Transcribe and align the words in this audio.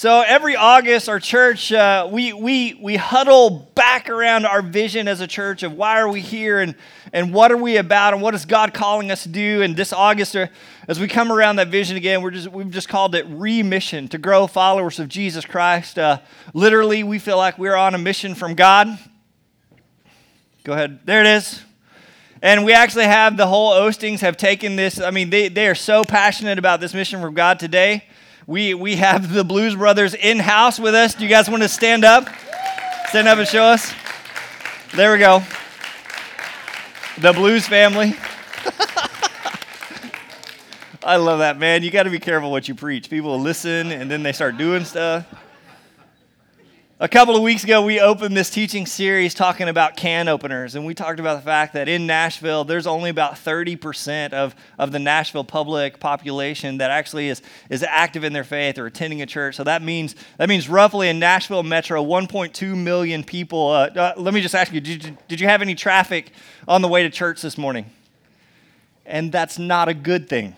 So 0.00 0.22
every 0.22 0.56
August, 0.56 1.10
our 1.10 1.20
church, 1.20 1.70
uh, 1.70 2.08
we, 2.10 2.32
we, 2.32 2.72
we 2.80 2.96
huddle 2.96 3.50
back 3.74 4.08
around 4.08 4.46
our 4.46 4.62
vision 4.62 5.06
as 5.06 5.20
a 5.20 5.26
church 5.26 5.62
of 5.62 5.74
why 5.74 6.00
are 6.00 6.08
we 6.08 6.22
here 6.22 6.60
and, 6.60 6.74
and 7.12 7.34
what 7.34 7.52
are 7.52 7.56
we 7.58 7.76
about 7.76 8.14
and 8.14 8.22
what 8.22 8.34
is 8.34 8.46
God 8.46 8.72
calling 8.72 9.10
us 9.10 9.24
to 9.24 9.28
do. 9.28 9.60
And 9.60 9.76
this 9.76 9.92
August, 9.92 10.34
uh, 10.34 10.46
as 10.88 10.98
we 10.98 11.06
come 11.06 11.30
around 11.30 11.56
that 11.56 11.68
vision 11.68 11.98
again, 11.98 12.22
we're 12.22 12.30
just, 12.30 12.48
we've 12.48 12.70
just 12.70 12.88
called 12.88 13.14
it 13.14 13.26
remission 13.28 14.08
to 14.08 14.16
grow 14.16 14.46
followers 14.46 14.98
of 14.98 15.06
Jesus 15.10 15.44
Christ. 15.44 15.98
Uh, 15.98 16.20
literally, 16.54 17.02
we 17.02 17.18
feel 17.18 17.36
like 17.36 17.58
we're 17.58 17.76
on 17.76 17.94
a 17.94 17.98
mission 17.98 18.34
from 18.34 18.54
God. 18.54 18.88
Go 20.64 20.72
ahead. 20.72 21.00
There 21.04 21.20
it 21.20 21.26
is. 21.26 21.62
And 22.40 22.64
we 22.64 22.72
actually 22.72 23.04
have 23.04 23.36
the 23.36 23.46
whole 23.46 23.74
Ostings 23.74 24.22
have 24.22 24.38
taken 24.38 24.76
this. 24.76 24.98
I 24.98 25.10
mean, 25.10 25.28
they, 25.28 25.48
they 25.48 25.68
are 25.68 25.74
so 25.74 26.04
passionate 26.04 26.58
about 26.58 26.80
this 26.80 26.94
mission 26.94 27.20
from 27.20 27.34
God 27.34 27.58
today 27.58 28.04
we, 28.50 28.74
we 28.74 28.96
have 28.96 29.32
the 29.32 29.44
Blues 29.44 29.76
Brothers 29.76 30.12
in 30.12 30.40
house 30.40 30.80
with 30.80 30.92
us. 30.92 31.14
Do 31.14 31.22
you 31.22 31.30
guys 31.30 31.48
want 31.48 31.62
to 31.62 31.68
stand 31.68 32.04
up? 32.04 32.28
Stand 33.06 33.28
up 33.28 33.38
and 33.38 33.46
show 33.46 33.62
us. 33.62 33.94
There 34.92 35.12
we 35.12 35.18
go. 35.18 35.44
The 37.18 37.32
Blues 37.32 37.68
family. 37.68 38.08
I 41.04 41.14
love 41.14 41.38
that, 41.38 41.60
man. 41.60 41.84
You 41.84 41.92
got 41.92 42.02
to 42.02 42.10
be 42.10 42.18
careful 42.18 42.50
what 42.50 42.66
you 42.66 42.74
preach. 42.74 43.08
People 43.08 43.38
listen 43.38 43.92
and 43.92 44.10
then 44.10 44.24
they 44.24 44.32
start 44.32 44.56
doing 44.56 44.84
stuff. 44.84 45.24
A 47.02 47.08
couple 47.08 47.34
of 47.34 47.40
weeks 47.40 47.64
ago, 47.64 47.80
we 47.80 47.98
opened 47.98 48.36
this 48.36 48.50
teaching 48.50 48.84
series 48.84 49.32
talking 49.32 49.70
about 49.70 49.96
can 49.96 50.28
openers, 50.28 50.74
and 50.74 50.84
we 50.84 50.92
talked 50.92 51.18
about 51.18 51.36
the 51.36 51.42
fact 51.42 51.72
that 51.72 51.88
in 51.88 52.06
Nashville, 52.06 52.62
there's 52.62 52.86
only 52.86 53.08
about 53.08 53.36
30% 53.36 54.34
of, 54.34 54.54
of 54.78 54.92
the 54.92 54.98
Nashville 54.98 55.42
public 55.42 55.98
population 55.98 56.76
that 56.76 56.90
actually 56.90 57.30
is, 57.30 57.40
is 57.70 57.82
active 57.82 58.22
in 58.22 58.34
their 58.34 58.44
faith 58.44 58.76
or 58.76 58.84
attending 58.84 59.22
a 59.22 59.26
church. 59.26 59.56
So 59.56 59.64
that 59.64 59.80
means, 59.80 60.14
that 60.36 60.50
means 60.50 60.68
roughly 60.68 61.08
in 61.08 61.18
Nashville 61.18 61.62
metro, 61.62 62.04
1.2 62.04 62.76
million 62.76 63.24
people. 63.24 63.68
Uh, 63.68 63.86
uh, 63.96 64.12
let 64.18 64.34
me 64.34 64.42
just 64.42 64.54
ask 64.54 64.70
you 64.70 64.82
did, 64.82 65.02
you 65.02 65.16
did 65.26 65.40
you 65.40 65.48
have 65.48 65.62
any 65.62 65.74
traffic 65.74 66.32
on 66.68 66.82
the 66.82 66.88
way 66.88 67.02
to 67.02 67.08
church 67.08 67.40
this 67.40 67.56
morning? 67.56 67.86
And 69.06 69.32
that's 69.32 69.58
not 69.58 69.88
a 69.88 69.94
good 69.94 70.28
thing 70.28 70.54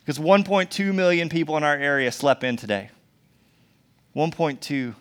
because 0.00 0.18
1.2 0.18 0.94
million 0.94 1.30
people 1.30 1.56
in 1.56 1.64
our 1.64 1.74
area 1.74 2.12
slept 2.12 2.44
in 2.44 2.58
today. 2.58 2.90
1.2 4.14 4.94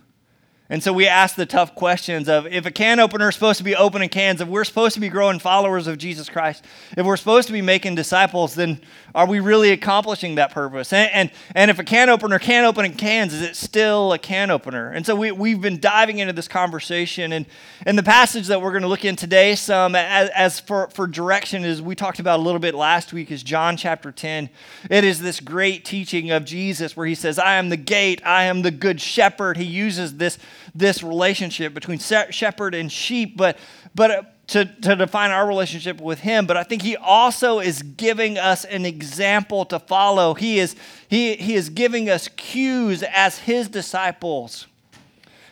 and 0.69 0.83
so 0.83 0.91
we 0.91 1.07
ask 1.07 1.35
the 1.35 1.45
tough 1.45 1.75
questions 1.75 2.27
of 2.27 2.45
if 2.47 2.65
a 2.65 2.71
can 2.71 2.99
opener 2.99 3.29
is 3.29 3.35
supposed 3.35 3.57
to 3.57 3.63
be 3.63 3.75
opening 3.75 4.09
cans, 4.09 4.41
if 4.41 4.49
we're 4.49 4.65
supposed 4.65 4.95
to 4.95 4.99
be 4.99 5.07
growing 5.07 5.39
followers 5.39 5.87
of 5.87 5.97
Jesus 5.97 6.27
Christ, 6.27 6.65
if 6.97 7.05
we're 7.05 7.15
supposed 7.17 7.47
to 7.47 7.53
be 7.53 7.61
making 7.61 7.95
disciples, 7.95 8.55
then 8.55 8.81
are 9.17 9.25
we 9.25 9.39
really 9.39 9.71
accomplishing 9.71 10.35
that 10.35 10.51
purpose? 10.51 10.93
And, 10.93 11.09
and, 11.11 11.31
and 11.55 11.71
if 11.71 11.79
a 11.79 11.83
can 11.83 12.07
opener 12.07 12.37
can't 12.37 12.67
open 12.67 12.85
in 12.85 12.93
cans, 12.93 13.33
is 13.33 13.41
it 13.41 13.55
still 13.55 14.13
a 14.13 14.19
can 14.19 14.51
opener? 14.51 14.91
And 14.91 15.03
so 15.03 15.15
we, 15.15 15.31
we've 15.31 15.59
been 15.59 15.79
diving 15.79 16.19
into 16.19 16.33
this 16.33 16.47
conversation. 16.47 17.33
And, 17.33 17.47
and 17.83 17.97
the 17.97 18.03
passage 18.03 18.45
that 18.45 18.61
we're 18.61 18.69
going 18.69 18.83
to 18.83 18.87
look 18.87 19.05
in 19.05 19.15
today, 19.15 19.55
some 19.55 19.95
as, 19.95 20.29
as 20.35 20.59
for, 20.59 20.89
for 20.89 21.07
direction, 21.07 21.63
as 21.65 21.81
we 21.81 21.95
talked 21.95 22.19
about 22.19 22.39
a 22.39 22.43
little 22.43 22.59
bit 22.59 22.75
last 22.75 23.11
week, 23.11 23.31
is 23.31 23.41
John 23.41 23.75
chapter 23.75 24.11
10. 24.11 24.51
It 24.91 25.03
is 25.03 25.19
this 25.19 25.39
great 25.39 25.83
teaching 25.83 26.29
of 26.29 26.45
Jesus 26.45 26.95
where 26.95 27.07
he 27.07 27.15
says, 27.15 27.39
I 27.39 27.55
am 27.55 27.69
the 27.69 27.77
gate, 27.77 28.21
I 28.23 28.43
am 28.43 28.61
the 28.61 28.69
good 28.69 29.01
shepherd. 29.01 29.57
He 29.57 29.65
uses 29.65 30.17
this 30.17 30.37
this 30.75 31.01
relationship 31.01 31.73
between 31.73 31.97
shepherd 31.97 32.75
and 32.75 32.91
sheep, 32.91 33.35
but, 33.35 33.57
but 33.95 34.36
to, 34.47 34.65
to 34.65 34.95
define 34.95 35.31
our 35.31 35.45
relationship 35.45 35.99
with 35.99 36.19
him. 36.19 36.45
But 36.45 36.57
I 36.57 36.63
think 36.63 36.81
he 36.81 36.95
also 36.95 37.59
is 37.59 37.81
giving 37.81 38.37
us 38.37 38.63
an 38.65 38.85
example 38.85 39.65
to 39.65 39.79
follow. 39.79 40.33
He 40.33 40.59
is, 40.59 40.75
he, 41.09 41.35
he 41.35 41.55
is 41.55 41.69
giving 41.69 42.09
us 42.09 42.27
cues 42.29 43.03
as 43.03 43.39
his 43.39 43.67
disciples. 43.67 44.67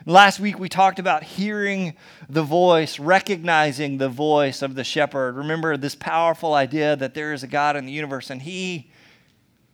Last 0.05 0.39
week 0.39 0.59
we 0.59 0.69
talked 0.69 0.99
about 0.99 1.23
hearing 1.23 1.95
the 2.29 2.43
voice, 2.43 2.99
recognizing 2.99 3.97
the 3.97 4.09
voice 4.09 4.61
of 4.61 4.75
the 4.75 4.83
shepherd. 4.83 5.35
Remember 5.35 5.77
this 5.77 5.95
powerful 5.95 6.53
idea 6.53 6.95
that 6.95 7.15
there 7.15 7.33
is 7.33 7.43
a 7.43 7.47
God 7.47 7.75
in 7.75 7.85
the 7.85 7.91
universe 7.91 8.29
and 8.29 8.41
he 8.41 8.91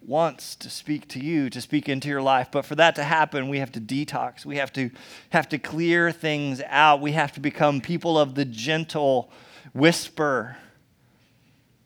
wants 0.06 0.56
to 0.56 0.70
speak 0.70 1.08
to 1.10 1.20
you, 1.20 1.50
to 1.50 1.62
speak 1.62 1.88
into 1.88 2.08
your 2.08 2.22
life. 2.22 2.50
But 2.52 2.66
for 2.66 2.76
that 2.76 2.96
to 2.96 3.04
happen, 3.04 3.50
we 3.50 3.60
have 3.60 3.72
to 3.74 3.82
detox. 3.82 4.46
We 4.46 4.58
have 4.58 4.74
to 4.74 4.90
have 5.30 5.48
to 5.50 5.58
clear 5.58 6.12
things 6.12 6.62
out. 6.68 7.02
We 7.02 7.12
have 7.14 7.32
to 7.34 7.40
become 7.40 7.82
people 7.82 8.18
of 8.18 8.36
the 8.36 8.46
gentle 8.46 9.32
whisper. 9.74 10.58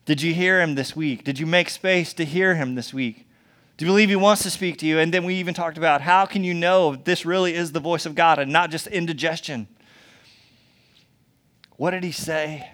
Did 0.06 0.22
you 0.22 0.32
hear 0.32 0.60
him 0.60 0.76
this 0.76 0.94
week? 0.94 1.24
Did 1.24 1.38
you 1.38 1.46
make 1.46 1.68
space 1.68 2.14
to 2.14 2.24
hear 2.24 2.54
him 2.54 2.74
this 2.74 2.94
week? 2.94 3.26
Do 3.76 3.84
you 3.84 3.90
believe 3.90 4.08
he 4.08 4.16
wants 4.16 4.42
to 4.44 4.50
speak 4.50 4.78
to 4.78 4.86
you? 4.86 4.98
And 4.98 5.12
then 5.12 5.24
we 5.24 5.34
even 5.34 5.52
talked 5.52 5.76
about 5.76 6.00
how 6.00 6.24
can 6.24 6.44
you 6.44 6.54
know 6.54 6.96
this 6.96 7.26
really 7.26 7.54
is 7.54 7.72
the 7.72 7.80
voice 7.80 8.06
of 8.06 8.14
God 8.14 8.38
and 8.38 8.50
not 8.50 8.70
just 8.70 8.86
indigestion? 8.86 9.68
What 11.76 11.90
did 11.90 12.04
he 12.04 12.12
say? 12.12 12.70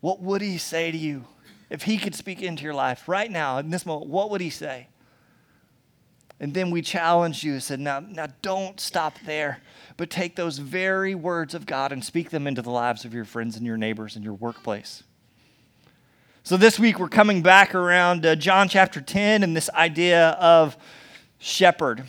What 0.00 0.20
would 0.20 0.40
he 0.40 0.58
say 0.58 0.92
to 0.92 0.96
you? 0.96 1.24
If 1.68 1.82
he 1.82 1.98
could 1.98 2.14
speak 2.14 2.42
into 2.42 2.62
your 2.62 2.74
life 2.74 3.08
right 3.08 3.30
now, 3.30 3.58
in 3.58 3.70
this 3.70 3.84
moment, 3.84 4.10
what 4.10 4.30
would 4.30 4.40
he 4.40 4.50
say? 4.50 4.88
And 6.38 6.52
then 6.52 6.70
we 6.70 6.82
challenged 6.82 7.42
you 7.42 7.54
and 7.54 7.62
said, 7.62 7.80
now, 7.80 8.00
now 8.00 8.28
don't 8.42 8.78
stop 8.78 9.18
there, 9.24 9.62
but 9.96 10.10
take 10.10 10.36
those 10.36 10.58
very 10.58 11.14
words 11.14 11.54
of 11.54 11.64
God 11.64 11.92
and 11.92 12.04
speak 12.04 12.30
them 12.30 12.46
into 12.46 12.60
the 12.60 12.70
lives 12.70 13.04
of 13.04 13.14
your 13.14 13.24
friends 13.24 13.56
and 13.56 13.64
your 13.64 13.78
neighbors 13.78 14.16
and 14.16 14.24
your 14.24 14.34
workplace. 14.34 15.02
So 16.42 16.56
this 16.56 16.78
week 16.78 17.00
we're 17.00 17.08
coming 17.08 17.42
back 17.42 17.74
around 17.74 18.24
uh, 18.24 18.36
John 18.36 18.68
chapter 18.68 19.00
10 19.00 19.42
and 19.42 19.56
this 19.56 19.70
idea 19.70 20.30
of 20.32 20.76
shepherd. 21.38 22.04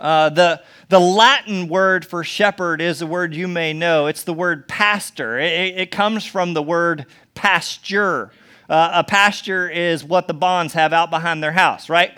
Uh, 0.00 0.30
the, 0.30 0.62
the 0.88 0.98
Latin 0.98 1.68
word 1.68 2.06
for 2.06 2.24
shepherd 2.24 2.80
is 2.80 3.02
a 3.02 3.06
word 3.06 3.34
you 3.34 3.46
may 3.46 3.74
know. 3.74 4.06
It's 4.06 4.24
the 4.24 4.32
word 4.32 4.66
pastor. 4.66 5.38
It, 5.38 5.76
it 5.76 5.90
comes 5.90 6.24
from 6.24 6.54
the 6.54 6.62
word 6.62 7.04
pasture. 7.34 8.32
Uh, 8.68 8.90
a 8.94 9.04
pasture 9.04 9.68
is 9.68 10.02
what 10.02 10.26
the 10.26 10.32
Bonds 10.32 10.72
have 10.72 10.94
out 10.94 11.10
behind 11.10 11.42
their 11.42 11.52
house, 11.52 11.90
right? 11.90 12.12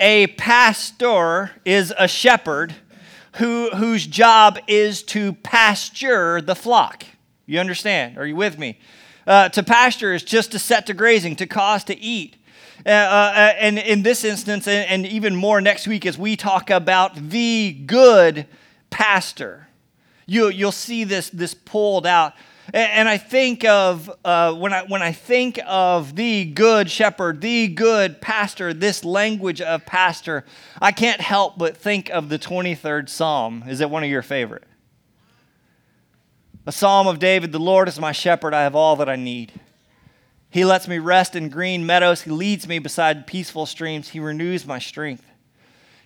A 0.00 0.28
pastor 0.28 1.50
is 1.66 1.92
a 1.98 2.08
shepherd 2.08 2.74
who, 3.32 3.68
whose 3.70 4.06
job 4.06 4.58
is 4.68 5.02
to 5.02 5.34
pasture 5.34 6.40
the 6.40 6.54
flock. 6.54 7.04
You 7.44 7.60
understand? 7.60 8.16
Are 8.16 8.26
you 8.26 8.36
with 8.36 8.58
me? 8.58 8.78
Uh, 9.26 9.50
to 9.50 9.62
pasture 9.62 10.14
is 10.14 10.22
just 10.22 10.52
to 10.52 10.58
set 10.58 10.86
to 10.86 10.94
grazing, 10.94 11.36
to 11.36 11.46
cause 11.46 11.84
to 11.84 11.98
eat. 11.98 12.36
Uh, 12.86 12.90
uh, 12.90 13.54
and 13.58 13.78
in 13.78 14.02
this 14.02 14.24
instance, 14.24 14.66
and, 14.68 14.88
and 14.88 15.06
even 15.12 15.34
more 15.34 15.60
next 15.60 15.86
week, 15.88 16.06
as 16.06 16.16
we 16.16 16.36
talk 16.36 16.70
about 16.70 17.14
the 17.30 17.72
good 17.86 18.46
pastor. 18.90 19.68
You, 20.26 20.48
you'll 20.48 20.72
see 20.72 21.04
this, 21.04 21.30
this 21.30 21.54
pulled 21.54 22.06
out. 22.06 22.34
And 22.74 23.08
I 23.08 23.16
think 23.16 23.64
of, 23.64 24.10
uh, 24.26 24.52
when, 24.52 24.74
I, 24.74 24.82
when 24.84 25.00
I 25.00 25.12
think 25.12 25.58
of 25.66 26.14
the 26.16 26.44
good 26.44 26.90
shepherd, 26.90 27.40
the 27.40 27.68
good 27.68 28.20
pastor, 28.20 28.74
this 28.74 29.06
language 29.06 29.62
of 29.62 29.86
pastor, 29.86 30.44
I 30.80 30.92
can't 30.92 31.20
help 31.22 31.56
but 31.56 31.78
think 31.78 32.10
of 32.10 32.28
the 32.28 32.38
23rd 32.38 33.08
Psalm. 33.08 33.64
Is 33.66 33.80
it 33.80 33.88
one 33.88 34.04
of 34.04 34.10
your 34.10 34.20
favorite? 34.20 34.64
A 36.66 36.72
psalm 36.72 37.06
of 37.06 37.18
David 37.18 37.52
The 37.52 37.58
Lord 37.58 37.88
is 37.88 37.98
my 37.98 38.12
shepherd, 38.12 38.52
I 38.52 38.64
have 38.64 38.76
all 38.76 38.96
that 38.96 39.08
I 39.08 39.16
need. 39.16 39.58
He 40.50 40.64
lets 40.64 40.88
me 40.88 40.98
rest 40.98 41.36
in 41.36 41.48
green 41.48 41.84
meadows, 41.84 42.22
He 42.22 42.30
leads 42.30 42.66
me 42.66 42.78
beside 42.78 43.26
peaceful 43.26 43.66
streams, 43.66 44.08
He 44.08 44.20
renews 44.20 44.66
my 44.66 44.78
strength. 44.78 45.24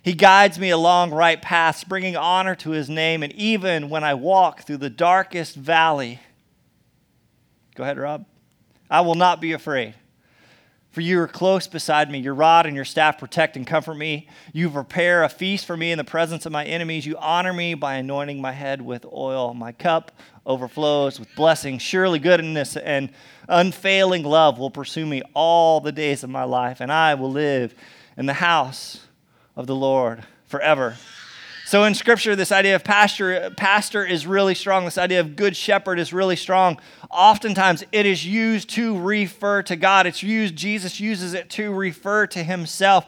He 0.03 0.13
guides 0.13 0.59
me 0.59 0.69
along 0.69 1.11
right 1.11 1.41
paths, 1.41 1.85
bringing 1.85 2.17
honor 2.17 2.55
to 2.55 2.71
his 2.71 2.89
name. 2.89 3.23
And 3.23 3.31
even 3.33 3.89
when 3.89 4.03
I 4.03 4.15
walk 4.15 4.63
through 4.63 4.77
the 4.77 4.89
darkest 4.89 5.55
valley, 5.55 6.19
go 7.73 7.83
ahead, 7.83 7.97
Rob, 7.97 8.25
I 8.89 8.99
will 8.99 9.15
not 9.15 9.39
be 9.39 9.53
afraid. 9.53 9.95
For 10.93 11.01
you 11.01 11.19
are 11.21 11.27
close 11.27 11.67
beside 11.67 12.11
me. 12.11 12.19
Your 12.19 12.35
rod 12.35 12.67
and 12.67 12.75
your 12.75 12.85
staff 12.85 13.17
protect 13.17 13.57
and 13.57 13.65
comfort 13.65 13.95
me. 13.95 14.27
You 14.53 14.69
prepare 14.69 15.23
a 15.23 15.29
feast 15.29 15.65
for 15.65 15.75
me 15.75 15.91
in 15.91 15.97
the 15.97 16.03
presence 16.03 16.45
of 16.45 16.51
my 16.51 16.63
enemies. 16.65 17.03
You 17.03 17.17
honor 17.17 17.51
me 17.51 17.73
by 17.73 17.95
anointing 17.95 18.39
my 18.39 18.51
head 18.51 18.79
with 18.79 19.03
oil. 19.11 19.55
My 19.55 19.71
cup 19.71 20.11
overflows 20.45 21.19
with 21.19 21.33
blessings. 21.35 21.81
Surely 21.81 22.19
goodness 22.19 22.77
and 22.77 23.09
unfailing 23.49 24.23
love 24.23 24.59
will 24.59 24.69
pursue 24.69 25.07
me 25.07 25.23
all 25.33 25.81
the 25.81 25.91
days 25.91 26.23
of 26.23 26.29
my 26.29 26.43
life, 26.43 26.79
and 26.79 26.91
I 26.91 27.15
will 27.15 27.31
live 27.31 27.73
in 28.15 28.27
the 28.27 28.33
house 28.33 29.07
of 29.55 29.65
the 29.65 29.75
Lord 29.75 30.23
forever. 30.45 30.97
So 31.65 31.85
in 31.85 31.95
scripture, 31.95 32.35
this 32.35 32.51
idea 32.51 32.75
of 32.75 32.83
pastor, 32.83 33.49
pastor 33.55 34.05
is 34.05 34.27
really 34.27 34.53
strong. 34.53 34.85
This 34.85 34.97
idea 34.97 35.21
of 35.21 35.35
good 35.35 35.55
shepherd 35.55 35.97
is 35.97 36.11
really 36.11 36.35
strong. 36.35 36.79
Oftentimes 37.09 37.83
it 37.91 38.05
is 38.05 38.25
used 38.25 38.69
to 38.71 38.99
refer 38.99 39.63
to 39.63 39.75
God. 39.75 40.05
It's 40.05 40.21
used, 40.21 40.55
Jesus 40.55 40.99
uses 40.99 41.33
it 41.33 41.49
to 41.51 41.73
refer 41.73 42.27
to 42.27 42.43
himself. 42.43 43.05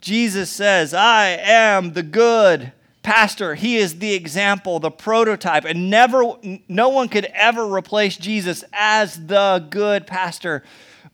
Jesus 0.00 0.48
says, 0.48 0.94
I 0.94 1.26
am 1.26 1.92
the 1.92 2.02
good 2.02 2.72
pastor. 3.02 3.54
He 3.54 3.76
is 3.76 3.98
the 3.98 4.14
example, 4.14 4.80
the 4.80 4.90
prototype, 4.90 5.66
and 5.66 5.90
never 5.90 6.24
no 6.68 6.88
one 6.88 7.08
could 7.08 7.26
ever 7.34 7.66
replace 7.66 8.16
Jesus 8.16 8.64
as 8.72 9.26
the 9.26 9.66
good 9.68 10.06
pastor. 10.06 10.62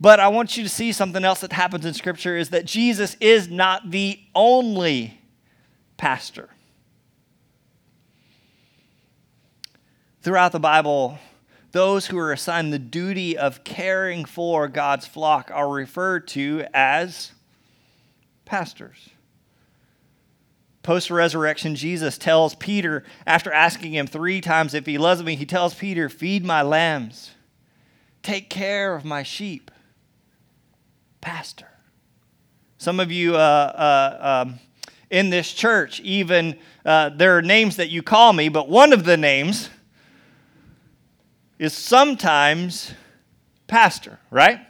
But 0.00 0.20
I 0.20 0.28
want 0.28 0.56
you 0.56 0.62
to 0.62 0.68
see 0.68 0.92
something 0.92 1.24
else 1.24 1.40
that 1.40 1.52
happens 1.52 1.86
in 1.86 1.94
Scripture 1.94 2.36
is 2.36 2.50
that 2.50 2.66
Jesus 2.66 3.16
is 3.20 3.48
not 3.48 3.90
the 3.90 4.20
only 4.34 5.20
pastor. 5.96 6.50
Throughout 10.20 10.52
the 10.52 10.60
Bible, 10.60 11.18
those 11.72 12.06
who 12.06 12.18
are 12.18 12.32
assigned 12.32 12.72
the 12.72 12.78
duty 12.78 13.38
of 13.38 13.64
caring 13.64 14.24
for 14.24 14.68
God's 14.68 15.06
flock 15.06 15.50
are 15.52 15.70
referred 15.70 16.28
to 16.28 16.64
as 16.74 17.32
pastors. 18.44 19.10
Post 20.82 21.10
resurrection, 21.10 21.74
Jesus 21.74 22.16
tells 22.16 22.54
Peter, 22.54 23.02
after 23.26 23.52
asking 23.52 23.92
him 23.92 24.06
three 24.06 24.40
times 24.40 24.72
if 24.72 24.86
he 24.86 24.98
loves 24.98 25.22
me, 25.22 25.36
he 25.36 25.46
tells 25.46 25.74
Peter, 25.74 26.08
Feed 26.08 26.44
my 26.44 26.62
lambs, 26.62 27.32
take 28.22 28.50
care 28.50 28.94
of 28.94 29.04
my 29.04 29.22
sheep. 29.22 29.70
Pastor. 31.26 31.66
Some 32.78 33.00
of 33.00 33.10
you 33.10 33.34
uh, 33.34 33.38
uh, 33.38 34.44
um, 34.46 34.60
in 35.10 35.28
this 35.28 35.52
church, 35.52 35.98
even 36.02 36.56
uh, 36.84 37.08
there 37.08 37.36
are 37.36 37.42
names 37.42 37.74
that 37.76 37.88
you 37.88 38.00
call 38.00 38.32
me, 38.32 38.48
but 38.48 38.68
one 38.68 38.92
of 38.92 39.04
the 39.04 39.16
names 39.16 39.68
is 41.58 41.72
sometimes 41.72 42.94
pastor, 43.66 44.20
right? 44.30 44.60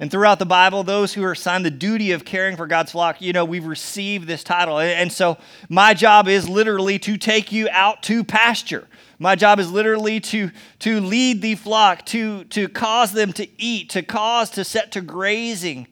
And 0.00 0.10
throughout 0.10 0.40
the 0.40 0.46
Bible, 0.46 0.82
those 0.82 1.14
who 1.14 1.22
are 1.22 1.32
assigned 1.32 1.64
the 1.64 1.70
duty 1.70 2.10
of 2.10 2.24
caring 2.24 2.56
for 2.56 2.66
God's 2.66 2.92
flock, 2.92 3.22
you 3.22 3.32
know, 3.32 3.44
we've 3.44 3.64
received 3.64 4.26
this 4.26 4.42
title. 4.42 4.80
And 4.80 5.12
so 5.12 5.38
my 5.68 5.94
job 5.94 6.26
is 6.26 6.48
literally 6.48 6.98
to 7.00 7.16
take 7.16 7.52
you 7.52 7.68
out 7.70 8.02
to 8.04 8.24
pasture. 8.24 8.88
My 9.20 9.36
job 9.36 9.60
is 9.60 9.70
literally 9.70 10.18
to, 10.20 10.50
to 10.80 11.00
lead 11.00 11.42
the 11.42 11.54
flock, 11.54 12.04
to, 12.06 12.42
to 12.44 12.68
cause 12.68 13.12
them 13.12 13.32
to 13.34 13.48
eat, 13.56 13.90
to 13.90 14.02
cause 14.02 14.50
to 14.50 14.64
set 14.64 14.90
to 14.92 15.00
grazing. 15.00 15.86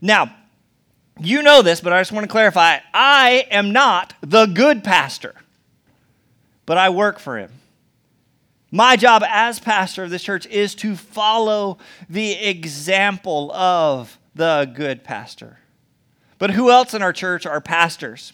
Now, 0.00 0.34
you 1.18 1.42
know 1.42 1.60
this, 1.60 1.80
but 1.80 1.92
I 1.92 2.00
just 2.00 2.12
want 2.12 2.24
to 2.24 2.30
clarify 2.30 2.78
I 2.94 3.46
am 3.50 3.72
not 3.72 4.14
the 4.20 4.46
good 4.46 4.84
pastor, 4.84 5.34
but 6.66 6.78
I 6.78 6.88
work 6.88 7.18
for 7.18 7.36
him. 7.36 7.59
My 8.72 8.96
job 8.96 9.24
as 9.26 9.58
pastor 9.58 10.04
of 10.04 10.10
this 10.10 10.22
church 10.22 10.46
is 10.46 10.76
to 10.76 10.94
follow 10.94 11.78
the 12.08 12.32
example 12.32 13.50
of 13.52 14.16
the 14.36 14.70
good 14.72 15.02
pastor. 15.02 15.58
But 16.38 16.52
who 16.52 16.70
else 16.70 16.94
in 16.94 17.02
our 17.02 17.12
church 17.12 17.46
are 17.46 17.60
pastors? 17.60 18.32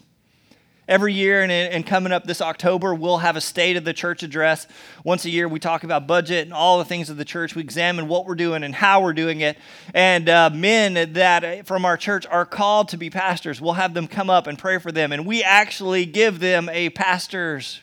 Every 0.88 1.14
year 1.14 1.42
and, 1.42 1.84
coming 1.84 2.12
up 2.12 2.24
this 2.24 2.40
October, 2.40 2.94
we'll 2.94 3.18
have 3.18 3.34
a 3.34 3.40
state 3.40 3.76
of 3.76 3.84
the 3.84 3.94
church 3.94 4.22
address. 4.22 4.68
Once 5.02 5.24
a 5.24 5.30
year, 5.30 5.48
we 5.48 5.58
talk 5.58 5.82
about 5.82 6.06
budget 6.06 6.44
and 6.44 6.54
all 6.54 6.78
the 6.78 6.84
things 6.84 7.10
of 7.10 7.16
the 7.16 7.24
church. 7.24 7.56
We 7.56 7.62
examine 7.62 8.06
what 8.06 8.24
we're 8.24 8.36
doing 8.36 8.62
and 8.62 8.72
how 8.72 9.02
we're 9.02 9.14
doing 9.14 9.40
it. 9.40 9.58
And 9.94 10.28
uh, 10.28 10.50
men 10.50 11.14
that 11.14 11.66
from 11.66 11.84
our 11.84 11.96
church 11.96 12.24
are 12.26 12.44
called 12.44 12.90
to 12.90 12.96
be 12.96 13.10
pastors, 13.10 13.60
we'll 13.60 13.72
have 13.72 13.94
them 13.94 14.06
come 14.06 14.30
up 14.30 14.46
and 14.46 14.56
pray 14.56 14.78
for 14.78 14.92
them. 14.92 15.10
And 15.10 15.26
we 15.26 15.42
actually 15.42 16.06
give 16.06 16.38
them 16.38 16.68
a 16.68 16.90
pastor's 16.90 17.80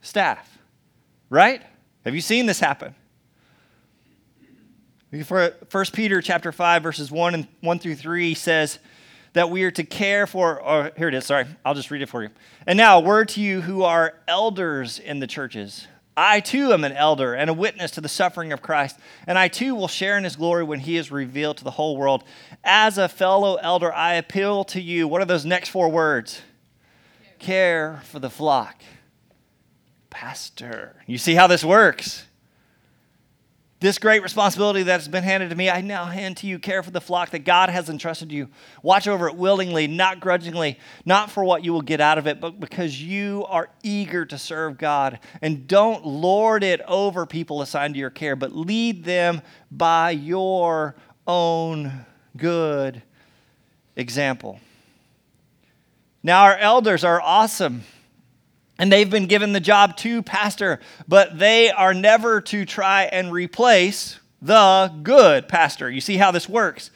staff 0.00 0.53
right? 1.34 1.62
Have 2.04 2.14
you 2.14 2.20
seen 2.20 2.46
this 2.46 2.60
happen? 2.60 2.94
First 5.68 5.92
Peter 5.92 6.20
chapter 6.20 6.52
5 6.52 6.82
verses 6.82 7.10
1 7.10 7.34
and 7.34 7.48
1 7.60 7.78
through 7.78 7.96
3 7.96 8.34
says 8.34 8.78
that 9.32 9.50
we 9.50 9.64
are 9.64 9.70
to 9.72 9.84
care 9.84 10.26
for 10.26 10.60
or 10.60 10.92
here 10.96 11.08
it 11.08 11.14
is, 11.14 11.26
sorry. 11.26 11.46
I'll 11.64 11.74
just 11.74 11.90
read 11.90 12.02
it 12.02 12.08
for 12.08 12.22
you. 12.22 12.30
And 12.66 12.76
now 12.76 12.98
a 12.98 13.00
word 13.00 13.28
to 13.30 13.40
you 13.40 13.60
who 13.60 13.82
are 13.82 14.14
elders 14.28 14.98
in 14.98 15.18
the 15.18 15.26
churches. 15.26 15.86
I 16.16 16.38
too 16.38 16.72
am 16.72 16.84
an 16.84 16.92
elder 16.92 17.34
and 17.34 17.50
a 17.50 17.54
witness 17.54 17.90
to 17.92 18.00
the 18.00 18.08
suffering 18.08 18.52
of 18.52 18.62
Christ, 18.62 18.96
and 19.26 19.36
I 19.36 19.48
too 19.48 19.74
will 19.74 19.88
share 19.88 20.16
in 20.16 20.22
his 20.22 20.36
glory 20.36 20.62
when 20.62 20.78
he 20.78 20.96
is 20.96 21.10
revealed 21.10 21.56
to 21.56 21.64
the 21.64 21.72
whole 21.72 21.96
world. 21.96 22.22
As 22.62 22.98
a 22.98 23.08
fellow 23.08 23.56
elder, 23.56 23.92
I 23.92 24.14
appeal 24.14 24.62
to 24.66 24.80
you. 24.80 25.08
What 25.08 25.20
are 25.20 25.24
those 25.24 25.44
next 25.44 25.70
four 25.70 25.88
words? 25.88 26.40
Care, 27.40 27.94
care 27.94 28.02
for 28.04 28.20
the 28.20 28.30
flock 28.30 28.80
pastor. 30.14 30.94
You 31.06 31.18
see 31.18 31.34
how 31.34 31.48
this 31.48 31.64
works? 31.64 32.24
This 33.80 33.98
great 33.98 34.22
responsibility 34.22 34.84
that 34.84 35.00
has 35.00 35.08
been 35.08 35.24
handed 35.24 35.50
to 35.50 35.56
me, 35.56 35.68
I 35.68 35.80
now 35.80 36.04
hand 36.04 36.38
to 36.38 36.46
you. 36.46 36.60
Care 36.60 36.84
for 36.84 36.92
the 36.92 37.00
flock 37.00 37.30
that 37.30 37.40
God 37.40 37.68
has 37.68 37.90
entrusted 37.90 38.30
you. 38.30 38.48
Watch 38.82 39.08
over 39.08 39.28
it 39.28 39.34
willingly, 39.34 39.88
not 39.88 40.20
grudgingly, 40.20 40.78
not 41.04 41.30
for 41.30 41.44
what 41.44 41.64
you 41.64 41.72
will 41.72 41.82
get 41.82 42.00
out 42.00 42.16
of 42.16 42.28
it, 42.28 42.40
but 42.40 42.60
because 42.60 43.02
you 43.02 43.44
are 43.48 43.68
eager 43.82 44.24
to 44.24 44.38
serve 44.38 44.78
God. 44.78 45.18
And 45.42 45.66
don't 45.66 46.06
lord 46.06 46.62
it 46.62 46.80
over 46.86 47.26
people 47.26 47.60
assigned 47.60 47.94
to 47.94 48.00
your 48.00 48.08
care, 48.10 48.36
but 48.36 48.54
lead 48.54 49.04
them 49.04 49.42
by 49.70 50.12
your 50.12 50.94
own 51.26 52.06
good 52.36 53.02
example. 53.96 54.60
Now, 56.22 56.44
our 56.44 56.56
elders 56.56 57.02
are 57.04 57.20
awesome. 57.20 57.82
And 58.78 58.90
they've 58.90 59.08
been 59.08 59.26
given 59.26 59.52
the 59.52 59.60
job 59.60 59.96
to 59.98 60.22
pastor, 60.22 60.80
but 61.06 61.38
they 61.38 61.70
are 61.70 61.94
never 61.94 62.40
to 62.40 62.64
try 62.64 63.04
and 63.04 63.30
replace 63.30 64.18
the 64.42 64.92
good 65.02 65.48
pastor. 65.48 65.88
You 65.90 66.00
see 66.00 66.16
how 66.16 66.30
this 66.30 66.48
works? 66.48 66.90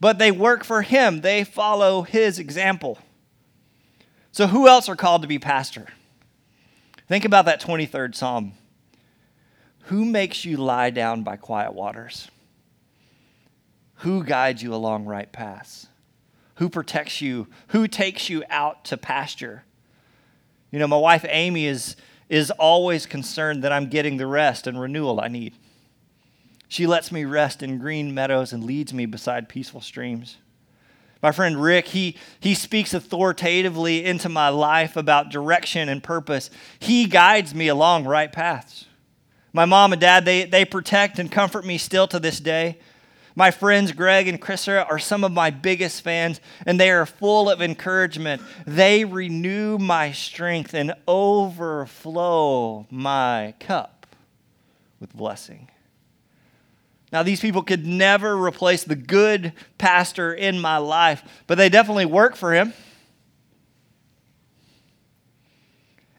But 0.00 0.18
they 0.18 0.30
work 0.32 0.64
for 0.64 0.82
him, 0.82 1.20
they 1.20 1.44
follow 1.44 2.02
his 2.02 2.38
example. 2.38 2.98
So, 4.32 4.46
who 4.46 4.68
else 4.68 4.88
are 4.88 4.96
called 4.96 5.22
to 5.22 5.28
be 5.28 5.38
pastor? 5.38 5.86
Think 7.08 7.24
about 7.24 7.44
that 7.46 7.60
23rd 7.60 8.14
Psalm. 8.14 8.52
Who 9.84 10.04
makes 10.04 10.44
you 10.44 10.56
lie 10.56 10.90
down 10.90 11.22
by 11.24 11.36
quiet 11.36 11.74
waters? 11.74 12.28
Who 13.96 14.24
guides 14.24 14.62
you 14.62 14.72
along 14.72 15.06
right 15.06 15.30
paths? 15.30 15.88
Who 16.56 16.68
protects 16.68 17.20
you? 17.20 17.48
Who 17.68 17.88
takes 17.88 18.30
you 18.30 18.44
out 18.48 18.84
to 18.86 18.96
pasture? 18.96 19.64
You 20.70 20.78
know, 20.78 20.86
my 20.86 20.96
wife 20.96 21.24
Amy 21.28 21.66
is, 21.66 21.96
is 22.28 22.50
always 22.52 23.06
concerned 23.06 23.64
that 23.64 23.72
I'm 23.72 23.88
getting 23.88 24.16
the 24.16 24.26
rest 24.26 24.66
and 24.66 24.80
renewal 24.80 25.20
I 25.20 25.28
need. 25.28 25.54
She 26.68 26.86
lets 26.86 27.10
me 27.10 27.24
rest 27.24 27.62
in 27.62 27.78
green 27.78 28.14
meadows 28.14 28.52
and 28.52 28.62
leads 28.62 28.94
me 28.94 29.04
beside 29.06 29.48
peaceful 29.48 29.80
streams. 29.80 30.36
My 31.22 31.32
friend 31.32 31.60
Rick, 31.60 31.88
he, 31.88 32.16
he 32.38 32.54
speaks 32.54 32.94
authoritatively 32.94 34.04
into 34.04 34.28
my 34.28 34.48
life 34.48 34.96
about 34.96 35.30
direction 35.30 35.88
and 35.88 36.02
purpose. 36.02 36.48
He 36.78 37.06
guides 37.06 37.54
me 37.54 37.68
along 37.68 38.04
right 38.04 38.32
paths. 38.32 38.86
My 39.52 39.64
mom 39.64 39.92
and 39.92 40.00
dad, 40.00 40.24
they, 40.24 40.44
they 40.44 40.64
protect 40.64 41.18
and 41.18 41.30
comfort 41.30 41.66
me 41.66 41.76
still 41.76 42.06
to 42.06 42.20
this 42.20 42.40
day. 42.40 42.78
My 43.40 43.50
friends 43.50 43.92
Greg 43.92 44.28
and 44.28 44.38
Chrisra 44.38 44.86
are 44.86 44.98
some 44.98 45.24
of 45.24 45.32
my 45.32 45.48
biggest 45.48 46.02
fans, 46.02 46.42
and 46.66 46.78
they 46.78 46.90
are 46.90 47.06
full 47.06 47.48
of 47.48 47.62
encouragement. 47.62 48.42
They 48.66 49.06
renew 49.06 49.78
my 49.78 50.12
strength 50.12 50.74
and 50.74 50.92
overflow 51.08 52.86
my 52.90 53.54
cup 53.58 54.06
with 55.00 55.16
blessing. 55.16 55.70
Now, 57.14 57.22
these 57.22 57.40
people 57.40 57.62
could 57.62 57.86
never 57.86 58.36
replace 58.36 58.84
the 58.84 58.94
good 58.94 59.54
pastor 59.78 60.34
in 60.34 60.60
my 60.60 60.76
life, 60.76 61.22
but 61.46 61.56
they 61.56 61.70
definitely 61.70 62.04
work 62.04 62.36
for 62.36 62.52
him. 62.52 62.74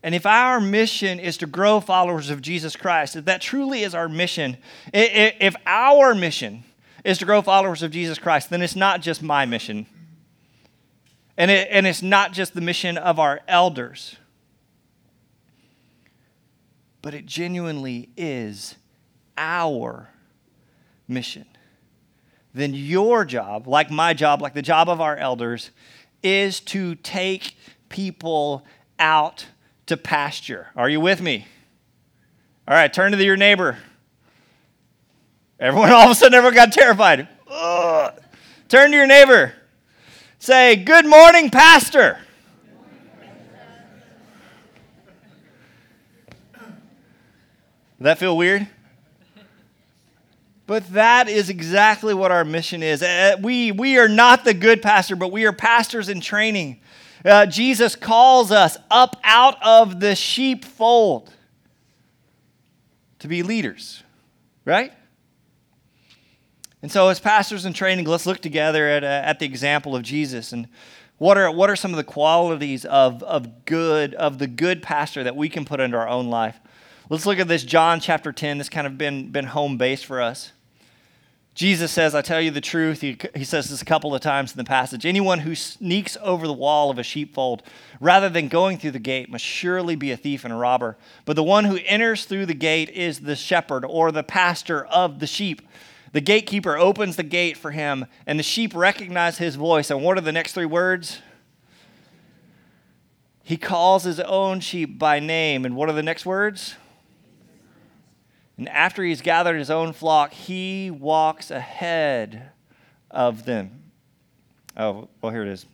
And 0.01 0.15
if 0.15 0.25
our 0.25 0.59
mission 0.59 1.19
is 1.19 1.37
to 1.37 1.45
grow 1.45 1.81
followers 1.81 2.31
of 2.31 2.41
Jesus 2.41 2.75
Christ, 2.75 3.15
if 3.15 3.25
that 3.25 3.41
truly 3.41 3.83
is 3.83 3.93
our 3.93 4.09
mission, 4.09 4.57
if 4.91 5.55
our 5.67 6.15
mission 6.15 6.63
is 7.03 7.17
to 7.19 7.25
grow 7.25 7.41
followers 7.41 7.83
of 7.83 7.91
Jesus 7.91 8.19
Christ, 8.19 8.49
then 8.49 8.61
it's 8.61 8.75
not 8.75 9.01
just 9.01 9.21
my 9.21 9.45
mission. 9.45 9.85
And, 11.37 11.49
it, 11.49 11.67
and 11.71 11.87
it's 11.87 12.01
not 12.01 12.33
just 12.33 12.53
the 12.53 12.61
mission 12.61 12.97
of 12.97 13.19
our 13.19 13.41
elders, 13.47 14.17
but 17.01 17.13
it 17.13 17.25
genuinely 17.25 18.09
is 18.15 18.75
our 19.37 20.09
mission. 21.07 21.45
Then 22.53 22.73
your 22.73 23.25
job, 23.25 23.67
like 23.67 23.89
my 23.89 24.13
job, 24.13 24.41
like 24.41 24.53
the 24.53 24.61
job 24.61 24.89
of 24.89 24.99
our 24.99 25.15
elders, 25.15 25.71
is 26.21 26.59
to 26.59 26.95
take 26.95 27.55
people 27.89 28.65
out 28.99 29.47
to 29.87 29.97
pasture. 29.97 30.67
Are 30.75 30.89
you 30.89 30.99
with 30.99 31.21
me? 31.21 31.47
All 32.67 32.75
right, 32.75 32.91
turn 32.91 33.11
to 33.13 33.23
your 33.23 33.37
neighbor. 33.37 33.77
Everyone, 35.61 35.91
all 35.91 36.05
of 36.05 36.11
a 36.11 36.15
sudden, 36.15 36.33
everyone 36.33 36.55
got 36.55 36.73
terrified. 36.73 37.27
Ugh. 37.47 38.19
Turn 38.67 38.89
to 38.89 38.97
your 38.97 39.05
neighbor. 39.05 39.53
Say, 40.39 40.75
Good 40.75 41.05
morning, 41.05 41.51
Pastor. 41.51 42.17
Does 46.51 46.63
that 47.99 48.17
feel 48.17 48.35
weird? 48.35 48.67
But 50.65 50.91
that 50.93 51.29
is 51.29 51.51
exactly 51.51 52.15
what 52.15 52.31
our 52.31 52.43
mission 52.43 52.81
is. 52.81 53.03
Uh, 53.03 53.35
we, 53.39 53.71
we 53.71 53.99
are 53.99 54.07
not 54.07 54.43
the 54.43 54.55
good 54.55 54.81
pastor, 54.81 55.15
but 55.15 55.31
we 55.31 55.45
are 55.45 55.53
pastors 55.53 56.09
in 56.09 56.21
training. 56.21 56.79
Uh, 57.23 57.45
Jesus 57.45 57.95
calls 57.95 58.51
us 58.51 58.77
up 58.89 59.15
out 59.23 59.61
of 59.61 59.99
the 59.99 60.15
sheepfold 60.15 61.31
to 63.19 63.27
be 63.27 63.43
leaders, 63.43 64.01
right? 64.65 64.91
And 66.81 66.91
so, 66.91 67.09
as 67.09 67.19
pastors 67.19 67.65
in 67.65 67.73
training, 67.73 68.05
let's 68.05 68.25
look 68.25 68.39
together 68.39 68.87
at, 68.87 69.03
uh, 69.03 69.07
at 69.07 69.39
the 69.39 69.45
example 69.45 69.95
of 69.95 70.03
Jesus 70.03 70.51
and 70.51 70.67
what 71.21 71.37
are, 71.37 71.51
what 71.51 71.69
are 71.69 71.75
some 71.75 71.91
of 71.91 71.97
the 71.97 72.03
qualities 72.03 72.83
of, 72.83 73.21
of 73.21 73.65
good, 73.65 74.15
of 74.15 74.39
the 74.39 74.47
good 74.47 74.81
pastor 74.81 75.23
that 75.23 75.35
we 75.35 75.49
can 75.49 75.65
put 75.65 75.79
into 75.79 75.95
our 75.95 76.09
own 76.09 76.31
life? 76.31 76.59
Let's 77.09 77.27
look 77.27 77.37
at 77.37 77.47
this 77.47 77.63
John 77.63 77.99
chapter 77.99 78.31
10. 78.31 78.57
This 78.57 78.69
kind 78.69 78.87
of 78.87 78.97
been, 78.97 79.29
been 79.29 79.45
home 79.45 79.77
base 79.77 80.01
for 80.01 80.19
us. 80.19 80.51
Jesus 81.53 81.91
says, 81.91 82.15
I 82.15 82.23
tell 82.23 82.41
you 82.41 82.49
the 82.49 82.59
truth. 82.59 83.01
He, 83.01 83.19
he 83.35 83.43
says 83.43 83.69
this 83.69 83.83
a 83.83 83.85
couple 83.85 84.15
of 84.15 84.21
times 84.21 84.53
in 84.53 84.57
the 84.57 84.63
passage. 84.63 85.05
Anyone 85.05 85.37
who 85.37 85.53
sneaks 85.53 86.17
over 86.21 86.47
the 86.47 86.53
wall 86.53 86.89
of 86.89 86.97
a 86.97 87.03
sheepfold 87.03 87.61
rather 87.99 88.27
than 88.27 88.47
going 88.47 88.79
through 88.79 88.91
the 88.91 88.97
gate 88.99 89.29
must 89.29 89.45
surely 89.45 89.95
be 89.95 90.09
a 90.11 90.17
thief 90.17 90.43
and 90.43 90.51
a 90.51 90.57
robber. 90.57 90.97
But 91.25 91.35
the 91.35 91.43
one 91.43 91.65
who 91.65 91.77
enters 91.85 92.25
through 92.25 92.47
the 92.47 92.55
gate 92.55 92.89
is 92.89 93.19
the 93.19 93.35
shepherd 93.35 93.85
or 93.85 94.11
the 94.11 94.23
pastor 94.23 94.85
of 94.85 95.19
the 95.19 95.27
sheep. 95.27 95.61
The 96.13 96.21
gatekeeper 96.21 96.77
opens 96.77 97.15
the 97.15 97.23
gate 97.23 97.57
for 97.57 97.71
him, 97.71 98.05
and 98.27 98.37
the 98.37 98.43
sheep 98.43 98.75
recognize 98.75 99.37
his 99.37 99.55
voice. 99.55 99.89
And 99.89 100.03
what 100.03 100.17
are 100.17 100.21
the 100.21 100.31
next 100.31 100.53
three 100.53 100.65
words? 100.65 101.21
He 103.43 103.57
calls 103.57 104.03
his 104.03 104.19
own 104.19 104.59
sheep 104.59 104.99
by 104.99 105.19
name. 105.19 105.65
And 105.65 105.75
what 105.75 105.89
are 105.89 105.93
the 105.93 106.03
next 106.03 106.25
words? 106.25 106.75
And 108.57 108.69
after 108.69 109.03
he's 109.03 109.21
gathered 109.21 109.57
his 109.57 109.71
own 109.71 109.93
flock, 109.93 110.33
he 110.33 110.91
walks 110.91 111.49
ahead 111.49 112.51
of 113.09 113.45
them. 113.45 113.81
Oh, 114.77 115.09
well, 115.21 115.31
here 115.31 115.41
it 115.41 115.47
is. 115.47 115.65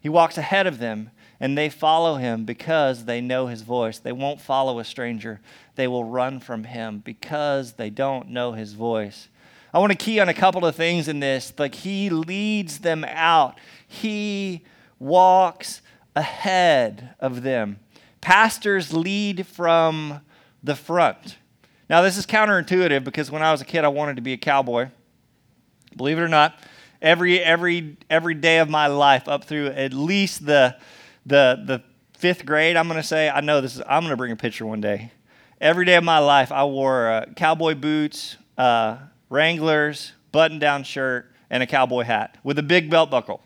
He 0.00 0.08
walks 0.08 0.38
ahead 0.38 0.66
of 0.66 0.78
them, 0.78 1.10
and 1.38 1.56
they 1.56 1.68
follow 1.68 2.16
him 2.16 2.44
because 2.44 3.04
they 3.04 3.20
know 3.20 3.46
his 3.46 3.62
voice. 3.62 3.98
They 3.98 4.12
won't 4.12 4.40
follow 4.40 4.78
a 4.78 4.84
stranger, 4.84 5.40
they 5.74 5.86
will 5.86 6.04
run 6.04 6.40
from 6.40 6.64
him 6.64 6.98
because 6.98 7.74
they 7.74 7.90
don't 7.90 8.30
know 8.30 8.52
his 8.52 8.72
voice. 8.72 9.28
I 9.76 9.78
want 9.78 9.92
to 9.92 9.98
key 9.98 10.20
on 10.20 10.30
a 10.30 10.32
couple 10.32 10.64
of 10.64 10.74
things 10.74 11.06
in 11.06 11.20
this. 11.20 11.52
Like, 11.58 11.74
he 11.74 12.08
leads 12.08 12.78
them 12.78 13.04
out, 13.04 13.58
he 13.86 14.64
walks 14.98 15.82
ahead 16.14 17.14
of 17.20 17.42
them. 17.42 17.80
Pastors 18.22 18.94
lead 18.94 19.46
from 19.46 20.22
the 20.62 20.74
front. 20.74 21.36
Now, 21.90 22.00
this 22.00 22.16
is 22.16 22.24
counterintuitive 22.24 23.04
because 23.04 23.30
when 23.30 23.42
I 23.42 23.52
was 23.52 23.60
a 23.60 23.66
kid, 23.66 23.84
I 23.84 23.88
wanted 23.88 24.16
to 24.16 24.22
be 24.22 24.32
a 24.32 24.38
cowboy. 24.38 24.88
Believe 25.94 26.16
it 26.16 26.22
or 26.22 26.28
not, 26.28 26.58
every, 27.02 27.38
every, 27.38 27.98
every 28.08 28.32
day 28.32 28.60
of 28.60 28.70
my 28.70 28.86
life 28.86 29.28
up 29.28 29.44
through 29.44 29.66
at 29.66 29.92
least 29.92 30.46
the, 30.46 30.74
the, 31.26 31.62
the 31.66 31.82
fifth 32.16 32.46
grade, 32.46 32.78
I'm 32.78 32.88
going 32.88 32.98
to 32.98 33.06
say, 33.06 33.28
I 33.28 33.42
know 33.42 33.60
this 33.60 33.76
is, 33.76 33.82
I'm 33.86 34.04
going 34.04 34.08
to 34.12 34.16
bring 34.16 34.32
a 34.32 34.36
picture 34.36 34.64
one 34.64 34.80
day. 34.80 35.12
Every 35.60 35.84
day 35.84 35.96
of 35.96 36.04
my 36.04 36.20
life, 36.20 36.50
I 36.50 36.64
wore 36.64 37.10
uh, 37.10 37.26
cowboy 37.36 37.74
boots, 37.74 38.38
uh, 38.56 38.96
Wranglers, 39.28 40.12
button 40.32 40.58
down 40.58 40.84
shirt, 40.84 41.32
and 41.50 41.62
a 41.62 41.66
cowboy 41.66 42.02
hat 42.02 42.38
with 42.42 42.58
a 42.58 42.62
big 42.62 42.90
belt 42.90 43.10
buckle 43.10 43.42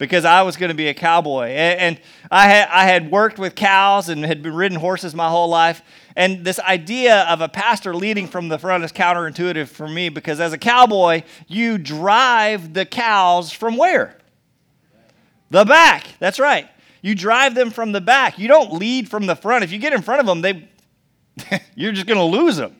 because 0.00 0.24
I 0.24 0.40
was 0.42 0.56
going 0.56 0.70
to 0.70 0.74
be 0.74 0.88
a 0.88 0.94
cowboy. 0.94 1.48
And, 1.48 2.00
I, 2.30 2.48
had, 2.48 2.68
I 2.70 2.84
had 2.84 3.10
worked 3.10 3.38
with 3.38 3.54
cows 3.54 4.08
and 4.08 4.24
had 4.24 4.42
been 4.42 4.54
ridden 4.54 4.78
horses 4.78 5.14
my 5.14 5.28
whole 5.28 5.48
life. 5.48 5.82
And 6.16 6.42
this 6.42 6.58
idea 6.58 7.20
of 7.24 7.42
a 7.42 7.48
pastor 7.48 7.94
leading 7.94 8.26
from 8.26 8.48
the 8.48 8.58
front 8.58 8.82
is 8.82 8.92
counterintuitive 8.92 9.68
for 9.68 9.86
me 9.86 10.08
because 10.08 10.40
as 10.40 10.54
a 10.54 10.58
cowboy, 10.58 11.22
you 11.48 11.76
drive 11.76 12.72
the 12.72 12.86
cows 12.86 13.52
from 13.52 13.76
where? 13.76 14.16
The 15.50 15.66
back. 15.66 16.06
That's 16.18 16.40
right. 16.40 16.66
You 17.02 17.14
drive 17.14 17.54
them 17.54 17.70
from 17.70 17.92
the 17.92 18.00
back. 18.00 18.38
You 18.38 18.48
don't 18.48 18.72
lead 18.72 19.10
from 19.10 19.26
the 19.26 19.36
front. 19.36 19.64
If 19.64 19.70
you 19.70 19.78
get 19.78 19.92
in 19.92 20.00
front 20.00 20.20
of 20.20 20.26
them, 20.26 20.40
they, 20.40 20.66
you're 21.74 21.92
just 21.92 22.06
going 22.06 22.18
to 22.18 22.38
lose 22.38 22.56
them. 22.56 22.74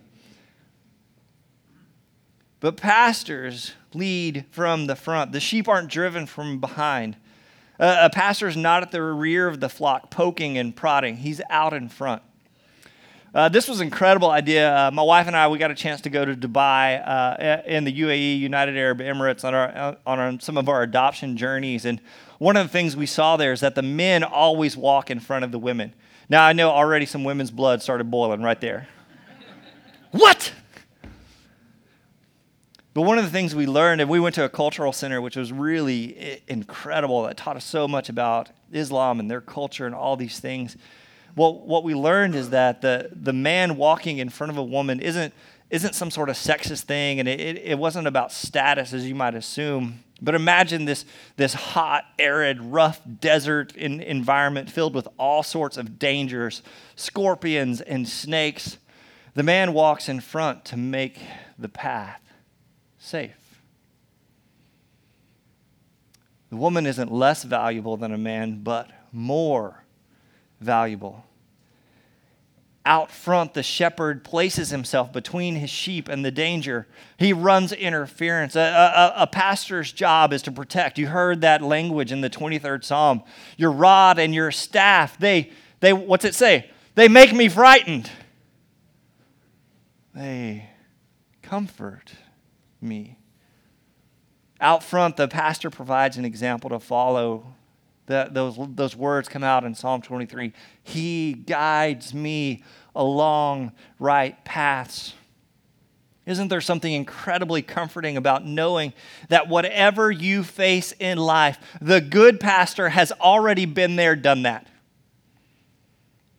But 2.60 2.76
pastors 2.76 3.72
lead 3.94 4.44
from 4.50 4.86
the 4.86 4.94
front. 4.94 5.32
The 5.32 5.40
sheep 5.40 5.66
aren't 5.66 5.88
driven 5.88 6.26
from 6.26 6.60
behind. 6.60 7.16
Uh, 7.78 7.96
a 8.02 8.10
pastor 8.10 8.46
is 8.46 8.56
not 8.56 8.82
at 8.82 8.90
the 8.90 9.02
rear 9.02 9.48
of 9.48 9.60
the 9.60 9.70
flock 9.70 10.10
poking 10.10 10.58
and 10.58 10.76
prodding, 10.76 11.16
he's 11.16 11.40
out 11.48 11.72
in 11.72 11.88
front. 11.88 12.22
Uh, 13.32 13.48
this 13.48 13.68
was 13.68 13.78
an 13.78 13.86
incredible 13.86 14.28
idea. 14.28 14.76
Uh, 14.76 14.90
my 14.90 15.02
wife 15.02 15.28
and 15.28 15.36
I, 15.36 15.46
we 15.46 15.56
got 15.56 15.70
a 15.70 15.74
chance 15.74 16.00
to 16.00 16.10
go 16.10 16.24
to 16.24 16.34
Dubai 16.34 17.00
uh, 17.06 17.62
in 17.64 17.84
the 17.84 18.00
UAE, 18.00 18.40
United 18.40 18.76
Arab 18.76 18.98
Emirates, 18.98 19.44
on, 19.44 19.54
our, 19.54 19.96
on 20.04 20.18
our, 20.18 20.40
some 20.40 20.58
of 20.58 20.68
our 20.68 20.82
adoption 20.82 21.36
journeys. 21.36 21.84
And 21.84 22.00
one 22.38 22.56
of 22.56 22.66
the 22.66 22.72
things 22.72 22.96
we 22.96 23.06
saw 23.06 23.36
there 23.36 23.52
is 23.52 23.60
that 23.60 23.76
the 23.76 23.82
men 23.82 24.24
always 24.24 24.76
walk 24.76 25.10
in 25.12 25.20
front 25.20 25.44
of 25.44 25.52
the 25.52 25.60
women. 25.60 25.94
Now, 26.28 26.44
I 26.44 26.52
know 26.52 26.70
already 26.70 27.06
some 27.06 27.22
women's 27.22 27.52
blood 27.52 27.82
started 27.82 28.10
boiling 28.10 28.42
right 28.42 28.60
there. 28.60 28.88
what? 30.10 30.52
But 32.92 33.02
one 33.02 33.18
of 33.18 33.24
the 33.24 33.30
things 33.30 33.54
we 33.54 33.66
learned, 33.66 34.00
and 34.00 34.10
we 34.10 34.18
went 34.18 34.34
to 34.34 34.44
a 34.44 34.48
cultural 34.48 34.92
center, 34.92 35.20
which 35.20 35.36
was 35.36 35.52
really 35.52 36.42
incredible, 36.48 37.22
that 37.22 37.36
taught 37.36 37.56
us 37.56 37.64
so 37.64 37.86
much 37.86 38.08
about 38.08 38.50
Islam 38.72 39.20
and 39.20 39.30
their 39.30 39.40
culture 39.40 39.86
and 39.86 39.94
all 39.94 40.16
these 40.16 40.40
things. 40.40 40.76
Well, 41.36 41.54
what 41.60 41.84
we 41.84 41.94
learned 41.94 42.34
is 42.34 42.50
that 42.50 42.82
the, 42.82 43.10
the 43.12 43.32
man 43.32 43.76
walking 43.76 44.18
in 44.18 44.28
front 44.28 44.50
of 44.50 44.56
a 44.56 44.64
woman 44.64 44.98
isn't, 44.98 45.32
isn't 45.70 45.94
some 45.94 46.10
sort 46.10 46.28
of 46.28 46.34
sexist 46.34 46.82
thing, 46.82 47.20
and 47.20 47.28
it, 47.28 47.58
it, 47.58 47.78
wasn't 47.78 48.08
about 48.08 48.32
status, 48.32 48.92
as 48.92 49.06
you 49.06 49.14
might 49.14 49.36
assume. 49.36 50.02
But 50.20 50.34
imagine 50.34 50.84
this, 50.84 51.04
this 51.36 51.54
hot, 51.54 52.06
arid, 52.18 52.60
rough 52.60 53.00
desert 53.20 53.74
in, 53.76 54.00
environment 54.00 54.68
filled 54.68 54.96
with 54.96 55.06
all 55.16 55.44
sorts 55.44 55.76
of 55.76 56.00
dangers, 56.00 56.60
scorpions 56.96 57.80
and 57.80 58.08
snakes. 58.08 58.78
The 59.34 59.44
man 59.44 59.72
walks 59.72 60.08
in 60.08 60.18
front 60.18 60.64
to 60.66 60.76
make 60.76 61.20
the 61.56 61.68
path 61.68 62.20
safe. 63.00 63.62
The 66.50 66.56
woman 66.56 66.86
isn't 66.86 67.10
less 67.10 67.42
valuable 67.42 67.96
than 67.96 68.12
a 68.12 68.18
man, 68.18 68.60
but 68.62 68.90
more 69.12 69.84
valuable. 70.60 71.24
Out 72.84 73.10
front, 73.10 73.54
the 73.54 73.62
shepherd 73.62 74.24
places 74.24 74.70
himself 74.70 75.12
between 75.12 75.56
his 75.56 75.70
sheep 75.70 76.08
and 76.08 76.24
the 76.24 76.30
danger. 76.30 76.86
He 77.18 77.32
runs 77.32 77.72
interference. 77.72 78.56
A, 78.56 78.60
a, 79.16 79.22
a, 79.22 79.26
pastor's 79.26 79.92
job 79.92 80.32
is 80.32 80.42
to 80.42 80.52
protect. 80.52 80.98
You 80.98 81.06
heard 81.06 81.42
that 81.42 81.62
language 81.62 82.10
in 82.10 82.20
the 82.20 82.30
23rd 82.30 82.82
Psalm. 82.84 83.22
Your 83.56 83.70
rod 83.70 84.18
and 84.18 84.34
your 84.34 84.50
staff, 84.50 85.18
they, 85.18 85.52
they 85.80 85.92
what's 85.92 86.24
it 86.24 86.34
say? 86.34 86.70
They 86.94 87.06
make 87.06 87.32
me 87.32 87.48
frightened. 87.48 88.10
They 90.14 90.68
comfort 91.42 92.12
me. 92.82 93.18
Out 94.60 94.82
front, 94.82 95.16
the 95.16 95.28
pastor 95.28 95.70
provides 95.70 96.16
an 96.16 96.24
example 96.24 96.70
to 96.70 96.78
follow. 96.78 97.54
Those, 98.06 98.58
those 98.74 98.96
words 98.96 99.28
come 99.28 99.44
out 99.44 99.64
in 99.64 99.74
Psalm 99.74 100.02
23. 100.02 100.52
He 100.82 101.32
guides 101.32 102.12
me 102.12 102.64
along 102.94 103.72
right 103.98 104.44
paths. 104.44 105.14
Isn't 106.26 106.48
there 106.48 106.60
something 106.60 106.92
incredibly 106.92 107.62
comforting 107.62 108.16
about 108.16 108.44
knowing 108.44 108.92
that 109.28 109.48
whatever 109.48 110.10
you 110.10 110.42
face 110.42 110.92
in 110.98 111.18
life, 111.18 111.58
the 111.80 112.00
good 112.00 112.38
pastor 112.38 112.90
has 112.90 113.10
already 113.12 113.64
been 113.64 113.96
there, 113.96 114.14
done 114.14 114.42
that? 114.42 114.66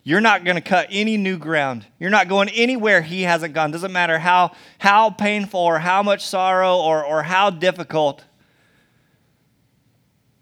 You're 0.03 0.21
not 0.21 0.43
going 0.43 0.55
to 0.55 0.61
cut 0.61 0.87
any 0.89 1.15
new 1.15 1.37
ground. 1.37 1.85
You're 1.99 2.09
not 2.09 2.27
going 2.27 2.49
anywhere 2.49 3.01
he 3.01 3.21
hasn't 3.21 3.53
gone. 3.53 3.71
Doesn't 3.71 3.91
matter 3.91 4.17
how, 4.17 4.51
how 4.79 5.11
painful 5.11 5.59
or 5.59 5.77
how 5.77 6.01
much 6.01 6.25
sorrow 6.25 6.77
or, 6.77 7.05
or 7.05 7.21
how 7.21 7.51
difficult. 7.51 8.23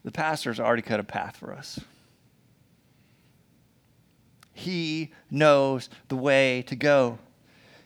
The 0.04 0.12
pastor's 0.12 0.60
already 0.60 0.82
cut 0.82 1.02
a 1.02 1.04
path 1.04 1.36
for 1.36 1.54
us. 1.54 1.80
He 4.54 5.12
knows 5.30 5.90
the 6.08 6.16
way 6.16 6.64
to 6.64 6.76
go. 6.76 7.20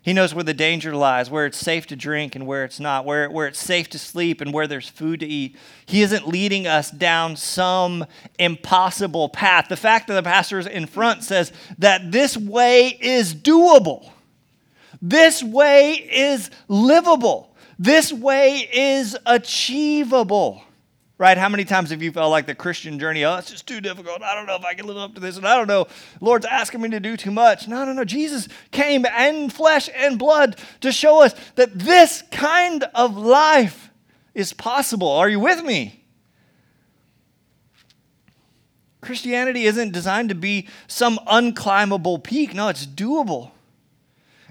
He 0.04 0.12
knows 0.12 0.36
where 0.36 0.44
the 0.44 0.54
danger 0.54 0.94
lies, 0.94 1.30
where 1.30 1.46
it's 1.46 1.58
safe 1.58 1.88
to 1.88 1.96
drink 1.96 2.36
and 2.36 2.46
where 2.46 2.66
it's 2.66 2.80
not, 2.80 3.06
where, 3.06 3.30
where 3.30 3.48
it's 3.48 3.60
safe 3.60 3.90
to 3.92 3.98
sleep 3.98 4.42
and 4.42 4.54
where 4.54 4.68
there's 4.68 4.90
food 4.90 5.22
to 5.22 5.26
eat. 5.26 5.56
He 5.86 6.02
isn't 6.02 6.28
leading 6.28 6.68
us 6.68 6.92
down 6.92 7.38
some 7.38 8.06
impossible 8.38 9.30
path. 9.30 9.68
The 9.70 9.78
fact 9.78 10.08
that 10.08 10.16
the 10.16 10.24
pastor 10.24 10.60
is 10.60 10.68
in 10.68 10.88
front 10.88 11.24
says 11.24 11.54
that 11.78 12.12
this 12.12 12.36
way 12.36 12.98
is 13.00 13.34
doable, 13.34 14.10
this 15.02 15.42
way 15.42 15.94
is 15.94 16.52
livable, 16.68 17.56
this 17.80 18.12
way 18.12 18.70
is 18.74 19.18
achievable 19.26 20.64
right? 21.18 21.38
How 21.38 21.50
many 21.50 21.64
times 21.64 21.92
have 21.92 22.02
you 22.02 22.12
felt 22.12 22.32
like 22.32 22.48
the 22.48 22.56
Christian 22.56 23.00
journey, 23.00 23.24
oh, 23.24 23.38
it's 23.38 23.52
just 23.52 23.68
too 23.68 23.82
difficult. 23.82 24.22
I 24.22 24.36
don't 24.36 24.48
know 24.48 24.56
if 24.56 24.66
I 24.66 24.74
can 24.74 24.88
live 24.88 24.98
up 24.98 25.14
to 25.16 25.20
this, 25.20 25.38
and 25.38 25.48
I 25.48 25.56
don't 25.56 25.68
know, 25.68 25.88
Lord's 26.22 26.46
asking 26.46 26.82
me 26.82 26.90
to 26.90 27.00
do 27.00 27.16
too 27.16 27.32
much. 27.32 27.68
No, 27.68 27.86
no, 27.86 27.94
no. 27.94 28.04
Jesus 28.04 28.48
came 28.72 29.06
in 29.06 29.50
flesh 29.50 29.90
and 29.96 30.18
blood 30.18 30.58
to 30.82 30.92
show 30.92 31.22
us 31.24 31.36
that 31.56 31.78
this 31.78 32.24
kind 32.32 32.84
of 32.96 33.16
life 33.16 33.92
is 34.34 34.54
possible. 34.54 35.10
Are 35.10 35.30
you 35.30 35.40
with 35.40 35.64
me? 35.64 36.04
Christianity 39.02 39.66
isn't 39.66 39.92
designed 39.92 40.30
to 40.30 40.36
be 40.36 40.68
some 40.88 41.20
unclimbable 41.28 42.24
peak. 42.24 42.54
No, 42.54 42.70
it's 42.70 42.88
doable. 42.88 43.52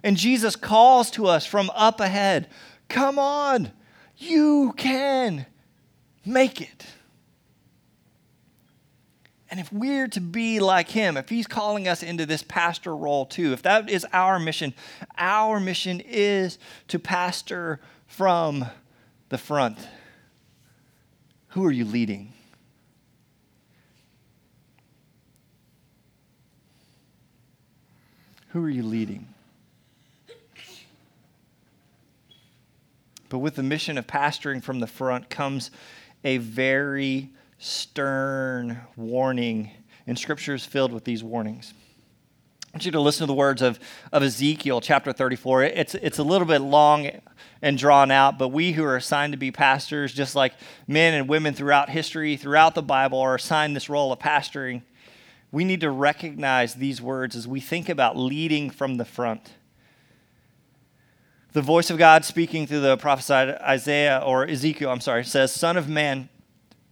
And 0.05 0.17
Jesus 0.17 0.57
calls 0.57 1.11
to 1.13 1.27
us 1.27 1.47
from 1.47 1.71
up 1.75 2.01
ahead 2.01 2.49
Come 2.89 3.19
on, 3.19 3.73
you 4.19 4.75
can 4.77 5.47
make 6.25 6.61
it. 6.61 6.87
And 9.51 9.61
if 9.61 9.71
we're 9.71 10.09
to 10.09 10.21
be 10.21 10.61
like 10.61 10.89
him, 10.89 11.19
if 11.19 11.29
he's 11.29 11.47
calling 11.47 11.87
us 11.87 12.03
into 12.03 12.25
this 12.25 12.43
pastor 12.43 12.97
role 12.97 13.27
too, 13.27 13.53
if 13.53 13.61
that 13.63 13.91
is 13.91 14.07
our 14.13 14.39
mission, 14.39 14.73
our 15.19 15.61
mission 15.61 16.01
is 16.01 16.59
to 16.89 16.99
pastor 16.99 17.79
from 18.07 18.65
the 19.29 19.37
front. 19.37 19.79
Who 21.49 21.67
are 21.67 21.71
you 21.71 21.85
leading? 21.85 22.33
Who 28.49 28.65
are 28.65 28.71
you 28.71 28.83
leading? 28.83 29.29
But 33.29 33.39
with 33.39 33.55
the 33.57 33.63
mission 33.63 33.97
of 33.97 34.07
pastoring 34.07 34.63
from 34.63 34.81
the 34.81 34.87
front 34.87 35.31
comes 35.31 35.71
a 36.25 36.39
very 36.39 37.31
stern 37.59 38.81
warning, 38.97 39.71
and 40.07 40.19
scripture 40.19 40.55
is 40.55 40.65
filled 40.65 40.93
with 40.93 41.05
these 41.05 41.23
warnings. 41.23 41.75
I 42.73 42.77
want 42.77 42.87
you 42.87 42.93
to 42.93 43.01
listen 43.01 43.27
to 43.27 43.27
the 43.27 43.35
words 43.35 43.61
of, 43.61 43.79
of 44.13 44.23
Ezekiel 44.23 44.81
chapter 44.81 45.13
34. 45.13 45.65
It's, 45.65 45.95
it's 45.97 46.19
a 46.19 46.23
little 46.23 46.47
bit 46.47 46.61
long 46.61 47.11
and 47.61 47.77
drawn 47.77 48.11
out, 48.11 48.39
but 48.39 48.49
we 48.49 48.73
who 48.73 48.83
are 48.83 48.97
assigned 48.97 49.35
to 49.35 49.37
be 49.37 49.51
pastors, 49.51 50.13
just 50.13 50.35
like 50.35 50.55
men 50.89 51.13
and 51.13 51.29
women 51.29 51.53
throughout 51.53 51.91
history, 51.91 52.37
throughout 52.37 52.75
the 52.75 52.83
Bible, 52.83 53.19
are 53.19 53.35
assigned 53.35 53.77
this 53.77 53.91
role 53.91 54.11
of 54.11 54.19
pastoring, 54.19 54.83
we 55.51 55.65
need 55.65 55.83
to 55.83 55.91
recognize 55.91 56.75
these 56.75 57.03
words 57.03 57.37
as 57.37 57.47
we 57.47 57.61
think 57.61 57.91
about 57.91 58.17
leading 58.17 58.71
from 58.71 58.97
the 58.97 59.05
front. 59.05 59.53
The 61.53 61.63
voice 61.63 61.91
of 61.91 61.99
God 61.99 62.25
speaking 62.25 62.67
through 62.67 62.81
the 62.81 62.97
prophesied 62.97 63.51
Isaiah 63.61 64.23
or 64.25 64.49
Ezekiel, 64.49 64.91
I'm 64.91 65.03
sorry, 65.03 65.23
says, 65.23 65.53
Son 65.53 65.77
of 65.77 65.87
man, 65.87 66.31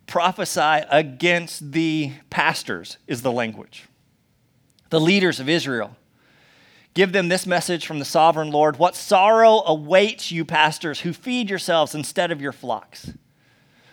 prophesy 0.07 0.85
against 0.91 1.73
the 1.73 2.13
pastors, 2.29 2.99
is 3.07 3.23
the 3.23 3.33
language. 3.33 3.87
The 4.91 5.01
leaders 5.01 5.41
of 5.41 5.49
Israel. 5.49 5.97
Give 6.93 7.13
them 7.13 7.29
this 7.29 7.47
message 7.47 7.87
from 7.87 8.01
the 8.01 8.05
sovereign 8.05 8.51
Lord 8.51 8.79
What 8.79 8.97
sorrow 8.97 9.63
awaits 9.65 10.31
you, 10.31 10.45
pastors, 10.45 11.01
who 11.01 11.15
feed 11.15 11.49
yourselves 11.49 11.95
instead 11.95 12.31
of 12.31 12.43
your 12.43 12.53
flocks? 12.53 13.13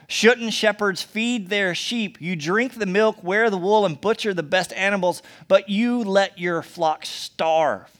Shouldn't 0.09 0.53
shepherds 0.53 1.01
feed 1.01 1.50
their 1.50 1.75
sheep? 1.75 2.19
You 2.19 2.36
drink 2.36 2.75
the 2.75 2.86
milk, 2.86 3.24
wear 3.24 3.50
the 3.50 3.57
wool, 3.57 3.86
and 3.86 4.00
butcher 4.00 4.33
the 4.33 4.43
best 4.43 4.74
animals, 4.74 5.21
but 5.47 5.69
you 5.69 6.03
let 6.03 6.39
your 6.39 6.62
flocks 6.62 7.07
starve. 7.07 7.96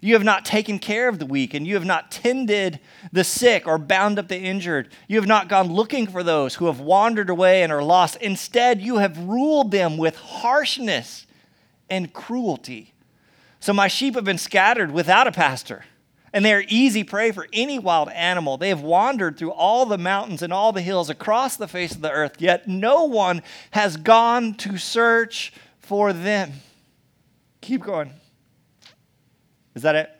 You 0.00 0.14
have 0.14 0.24
not 0.24 0.44
taken 0.44 0.78
care 0.78 1.08
of 1.08 1.18
the 1.18 1.26
weak, 1.26 1.54
and 1.54 1.66
you 1.66 1.74
have 1.74 1.84
not 1.84 2.10
tended 2.10 2.80
the 3.12 3.24
sick 3.24 3.66
or 3.66 3.78
bound 3.78 4.18
up 4.18 4.28
the 4.28 4.38
injured. 4.38 4.90
You 5.08 5.16
have 5.16 5.26
not 5.26 5.48
gone 5.48 5.72
looking 5.72 6.06
for 6.06 6.22
those 6.22 6.54
who 6.54 6.66
have 6.66 6.80
wandered 6.80 7.30
away 7.30 7.62
and 7.62 7.72
are 7.72 7.82
lost. 7.82 8.16
Instead, 8.16 8.80
you 8.80 8.98
have 8.98 9.18
ruled 9.18 9.70
them 9.70 9.98
with 9.98 10.16
harshness 10.16 11.26
and 11.90 12.12
cruelty. 12.12 12.94
So 13.60 13.72
my 13.72 13.88
sheep 13.88 14.14
have 14.14 14.24
been 14.24 14.38
scattered 14.38 14.92
without 14.92 15.26
a 15.26 15.32
pastor, 15.32 15.84
and 16.32 16.44
they 16.44 16.54
are 16.54 16.64
easy 16.68 17.02
prey 17.02 17.32
for 17.32 17.48
any 17.52 17.78
wild 17.78 18.08
animal. 18.10 18.56
They 18.56 18.68
have 18.68 18.82
wandered 18.82 19.36
through 19.36 19.52
all 19.52 19.84
the 19.84 19.98
mountains 19.98 20.42
and 20.42 20.52
all 20.52 20.72
the 20.72 20.82
hills 20.82 21.10
across 21.10 21.56
the 21.56 21.66
face 21.66 21.92
of 21.92 22.00
the 22.00 22.12
earth, 22.12 22.36
yet 22.38 22.68
no 22.68 23.04
one 23.04 23.42
has 23.72 23.96
gone 23.96 24.54
to 24.54 24.78
search 24.78 25.52
for 25.80 26.12
them. 26.12 26.52
Keep 27.60 27.82
going. 27.82 28.12
Is 29.78 29.82
that 29.82 29.94
it? 29.94 30.10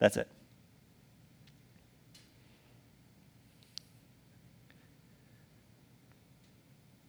That's 0.00 0.16
it. 0.16 0.26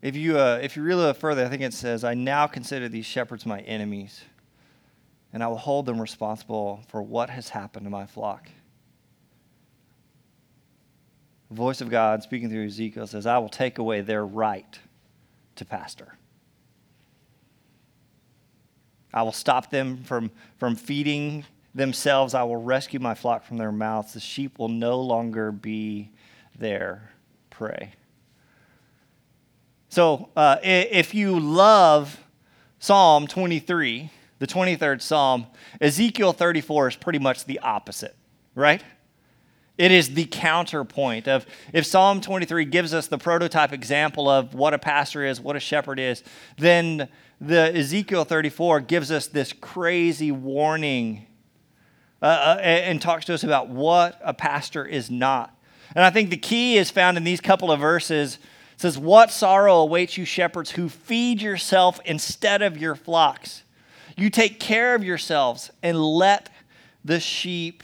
If 0.04 0.16
you, 0.16 0.38
uh, 0.38 0.60
if 0.62 0.78
you 0.78 0.84
really 0.84 1.02
look 1.02 1.18
further, 1.18 1.44
I 1.44 1.50
think 1.50 1.64
it 1.64 1.74
says, 1.74 2.04
I 2.04 2.14
now 2.14 2.46
consider 2.46 2.88
these 2.88 3.08
shepherds 3.08 3.48
my 3.48 3.62
enemies, 3.62 4.22
and 5.34 5.44
I 5.44 5.48
will 5.48 5.58
hold 5.58 5.88
them 5.88 6.00
responsible 6.00 6.84
for 6.90 7.02
what 7.02 7.32
has 7.32 7.50
happened 7.50 7.88
to 7.88 7.90
my 7.90 8.06
flock. 8.06 8.48
The 11.50 11.56
voice 11.56 11.82
of 11.82 11.90
God 11.90 12.22
speaking 12.22 12.52
through 12.52 12.68
Ezekiel 12.68 13.08
says, 13.08 13.26
I 13.26 13.40
will 13.40 13.50
take 13.50 13.80
away 13.80 14.02
their 14.02 14.24
right 14.24 14.78
to 15.56 15.66
pastor. 15.66 16.20
I 19.14 19.24
will 19.24 19.32
stop 19.32 19.70
them 19.70 20.04
from, 20.04 20.32
from 20.58 20.76
feeding 20.76 21.46
themselves. 21.74 22.34
I 22.34 22.44
will 22.44 22.62
rescue 22.62 23.00
my 23.00 23.14
flock 23.14 23.46
from 23.46 23.58
their 23.58 23.72
mouths. 23.72 24.14
The 24.14 24.20
sheep 24.20 24.60
will 24.60 24.70
no 24.70 25.00
longer 25.00 25.52
be 25.52 26.12
their 26.58 27.12
prey. 27.50 27.94
So, 29.90 30.30
uh, 30.38 30.58
if 30.64 31.14
you 31.14 31.38
love 31.40 32.18
Psalm 32.80 33.28
23, 33.28 34.10
the 34.40 34.48
23rd 34.48 35.02
Psalm, 35.02 35.48
Ezekiel 35.82 36.34
34 36.34 36.88
is 36.88 36.96
pretty 36.96 37.20
much 37.20 37.46
the 37.46 37.60
opposite, 37.60 38.16
right? 38.56 38.82
It 39.78 39.92
is 39.92 40.14
the 40.14 40.26
counterpoint 40.26 41.28
of 41.28 41.46
if 41.74 41.86
Psalm 41.86 42.22
23 42.22 42.66
gives 42.66 42.94
us 42.94 43.08
the 43.08 43.18
prototype 43.18 43.74
example 43.74 44.30
of 44.30 44.54
what 44.54 44.74
a 44.74 44.80
pastor 44.80 45.26
is, 45.26 45.42
what 45.42 45.56
a 45.56 45.60
shepherd 45.60 46.00
is, 46.00 46.24
then 46.58 47.10
the 47.42 47.76
Ezekiel 47.76 48.24
34 48.24 48.82
gives 48.82 49.12
us 49.12 49.26
this 49.26 49.52
crazy 49.52 50.32
warning 50.32 51.26
uh, 52.22 52.26
uh, 52.26 52.60
and 52.62 53.02
talks 53.02 53.26
to 53.26 53.34
us 53.34 53.44
about 53.44 53.68
what 53.68 54.22
a 54.24 54.34
pastor 54.34 54.86
is 54.86 55.10
not. 55.10 55.58
And 55.96 56.06
I 56.06 56.12
think 56.12 56.30
the 56.30 56.38
key 56.38 56.78
is 56.78 56.92
found 56.92 57.18
in 57.18 57.24
these 57.24 57.42
couple 57.42 57.72
of 57.72 57.80
verses. 57.80 58.36
It 58.36 58.82
says, 58.82 58.96
What 58.96 59.32
sorrow 59.32 59.78
awaits 59.78 60.18
you, 60.18 60.24
shepherds, 60.24 60.70
who 60.72 60.88
feed 60.88 61.42
yourself 61.42 62.00
instead 62.06 62.62
of 62.62 62.78
your 62.78 62.94
flocks? 62.94 63.64
You 64.16 64.30
take 64.30 64.60
care 64.60 64.94
of 64.94 65.04
yourselves 65.04 65.72
and 65.82 66.00
let 66.00 66.50
the 67.04 67.20
sheep 67.20 67.84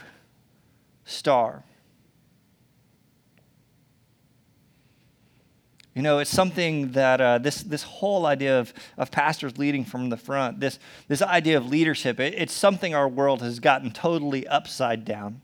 starve. 1.04 1.64
You 5.98 6.04
know, 6.04 6.20
it's 6.20 6.30
something 6.30 6.92
that 6.92 7.20
uh, 7.20 7.40
this, 7.40 7.64
this 7.64 7.82
whole 7.82 8.28
idea 8.28 8.60
of, 8.60 8.72
of 9.00 9.10
pastors 9.10 9.58
leading 9.58 9.84
from 9.84 10.10
the 10.10 10.16
front, 10.16 10.60
this, 10.60 10.78
this 11.08 11.24
idea 11.24 11.58
of 11.58 11.70
leadership, 11.70 12.20
it, 12.20 12.36
it's 12.38 12.54
something 12.54 12.94
our 12.94 13.10
world 13.10 13.42
has 13.42 13.60
gotten 13.60 13.90
totally 13.90 14.46
upside 14.46 15.06
down. 15.06 15.42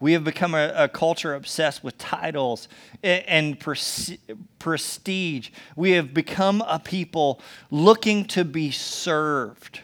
We 0.00 0.14
have 0.14 0.24
become 0.24 0.54
a, 0.54 0.72
a 0.74 0.88
culture 0.88 1.34
obsessed 1.34 1.84
with 1.84 1.98
titles 1.98 2.66
and, 3.02 3.60
and 3.60 3.60
prestige. 4.58 5.50
We 5.76 5.90
have 5.90 6.14
become 6.14 6.62
a 6.62 6.78
people 6.78 7.42
looking 7.70 8.24
to 8.28 8.42
be 8.42 8.70
served 8.70 9.80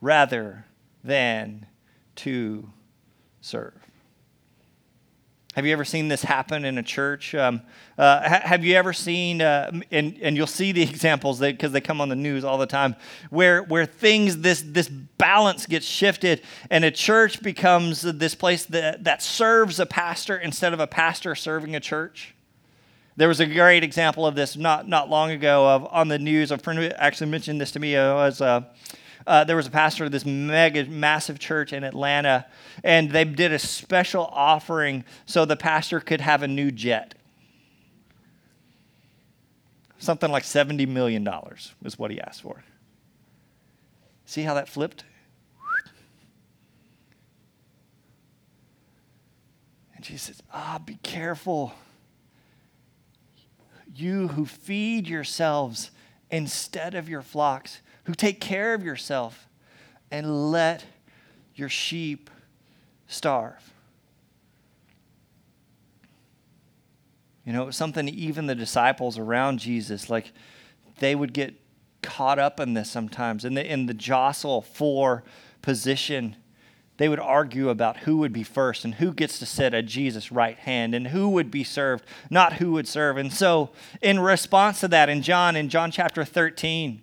rather 0.00 0.66
than 1.02 1.66
to 2.14 2.70
serve. 3.40 3.89
Have 5.54 5.66
you 5.66 5.72
ever 5.72 5.84
seen 5.84 6.06
this 6.06 6.22
happen 6.22 6.64
in 6.64 6.78
a 6.78 6.82
church? 6.82 7.34
Um, 7.34 7.62
uh, 7.98 8.20
ha- 8.28 8.42
have 8.44 8.64
you 8.64 8.76
ever 8.76 8.92
seen, 8.92 9.42
uh, 9.42 9.80
and, 9.90 10.16
and 10.22 10.36
you'll 10.36 10.46
see 10.46 10.70
the 10.70 10.82
examples 10.88 11.40
because 11.40 11.72
they 11.72 11.80
come 11.80 12.00
on 12.00 12.08
the 12.08 12.16
news 12.16 12.44
all 12.44 12.56
the 12.56 12.66
time, 12.66 12.94
where, 13.30 13.64
where 13.64 13.84
things, 13.84 14.38
this, 14.38 14.62
this 14.64 14.88
balance 14.88 15.66
gets 15.66 15.86
shifted 15.86 16.42
and 16.70 16.84
a 16.84 16.90
church 16.90 17.42
becomes 17.42 18.02
this 18.02 18.36
place 18.36 18.64
that, 18.66 19.02
that 19.02 19.22
serves 19.22 19.80
a 19.80 19.86
pastor 19.86 20.38
instead 20.38 20.72
of 20.72 20.78
a 20.78 20.86
pastor 20.86 21.34
serving 21.34 21.74
a 21.74 21.80
church? 21.80 22.34
There 23.16 23.26
was 23.26 23.40
a 23.40 23.46
great 23.46 23.82
example 23.82 24.24
of 24.26 24.36
this 24.36 24.56
not, 24.56 24.86
not 24.88 25.10
long 25.10 25.32
ago 25.32 25.68
of, 25.68 25.86
on 25.90 26.06
the 26.06 26.18
news. 26.18 26.52
A 26.52 26.58
friend 26.58 26.80
actually 26.96 27.28
mentioned 27.28 27.60
this 27.60 27.72
to 27.72 27.80
me. 27.80 27.96
It 27.96 27.98
was, 27.98 28.40
uh, 28.40 28.62
uh, 29.26 29.44
there 29.44 29.56
was 29.56 29.66
a 29.66 29.70
pastor 29.70 30.04
of 30.04 30.12
this 30.12 30.24
mega 30.24 30.86
massive 30.86 31.38
church 31.38 31.72
in 31.72 31.84
Atlanta, 31.84 32.46
and 32.82 33.10
they 33.10 33.24
did 33.24 33.52
a 33.52 33.58
special 33.58 34.26
offering 34.26 35.04
so 35.26 35.44
the 35.44 35.56
pastor 35.56 36.00
could 36.00 36.20
have 36.20 36.42
a 36.42 36.48
new 36.48 36.70
jet. 36.70 37.14
Something 39.98 40.30
like 40.30 40.44
$70 40.44 40.88
million 40.88 41.28
is 41.84 41.98
what 41.98 42.10
he 42.10 42.20
asked 42.20 42.40
for. 42.40 42.64
See 44.24 44.42
how 44.42 44.54
that 44.54 44.68
flipped? 44.68 45.04
And 49.94 50.04
Jesus 50.04 50.22
says, 50.22 50.42
Ah, 50.50 50.80
be 50.82 50.94
careful. 51.02 51.74
You 53.94 54.28
who 54.28 54.46
feed 54.46 55.06
yourselves 55.06 55.90
instead 56.30 56.94
of 56.94 57.08
your 57.08 57.20
flocks 57.20 57.82
who 58.04 58.14
take 58.14 58.40
care 58.40 58.74
of 58.74 58.82
yourself 58.82 59.48
and 60.10 60.50
let 60.50 60.84
your 61.54 61.68
sheep 61.68 62.30
starve. 63.06 63.72
You 67.44 67.52
know, 67.52 67.62
it 67.62 67.66
was 67.66 67.76
something 67.76 68.08
even 68.08 68.46
the 68.46 68.54
disciples 68.54 69.18
around 69.18 69.58
Jesus, 69.58 70.08
like 70.10 70.32
they 70.98 71.14
would 71.14 71.32
get 71.32 71.54
caught 72.02 72.38
up 72.38 72.60
in 72.60 72.74
this 72.74 72.90
sometimes, 72.90 73.44
in 73.44 73.54
the, 73.54 73.72
in 73.72 73.86
the 73.86 73.94
jostle 73.94 74.62
for 74.62 75.24
position. 75.62 76.36
they 76.96 77.08
would 77.08 77.18
argue 77.18 77.70
about 77.70 77.98
who 77.98 78.18
would 78.18 78.32
be 78.32 78.42
first 78.42 78.84
and 78.84 78.94
who 78.96 79.12
gets 79.12 79.38
to 79.38 79.46
sit 79.46 79.74
at 79.74 79.86
Jesus' 79.86 80.30
right 80.30 80.58
hand 80.58 80.94
and 80.94 81.08
who 81.08 81.28
would 81.30 81.50
be 81.50 81.64
served, 81.64 82.04
not 82.28 82.54
who 82.54 82.72
would 82.72 82.86
serve. 82.86 83.16
And 83.16 83.32
so, 83.32 83.70
in 84.00 84.20
response 84.20 84.80
to 84.80 84.88
that, 84.88 85.08
in 85.08 85.22
John, 85.22 85.56
in 85.56 85.68
John 85.68 85.90
chapter 85.90 86.24
13, 86.24 87.00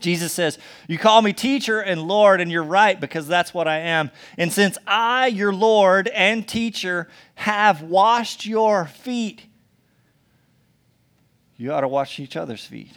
Jesus 0.00 0.32
says, 0.32 0.58
You 0.86 0.98
call 0.98 1.22
me 1.22 1.32
teacher 1.32 1.80
and 1.80 2.02
Lord, 2.02 2.40
and 2.40 2.50
you're 2.50 2.62
right 2.62 2.98
because 2.98 3.26
that's 3.26 3.52
what 3.52 3.68
I 3.68 3.78
am. 3.78 4.10
And 4.36 4.52
since 4.52 4.78
I, 4.86 5.26
your 5.28 5.52
Lord 5.52 6.08
and 6.08 6.46
teacher, 6.46 7.08
have 7.36 7.82
washed 7.82 8.46
your 8.46 8.86
feet, 8.86 9.46
you 11.56 11.72
ought 11.72 11.80
to 11.80 11.88
wash 11.88 12.20
each 12.20 12.36
other's 12.36 12.64
feet. 12.64 12.96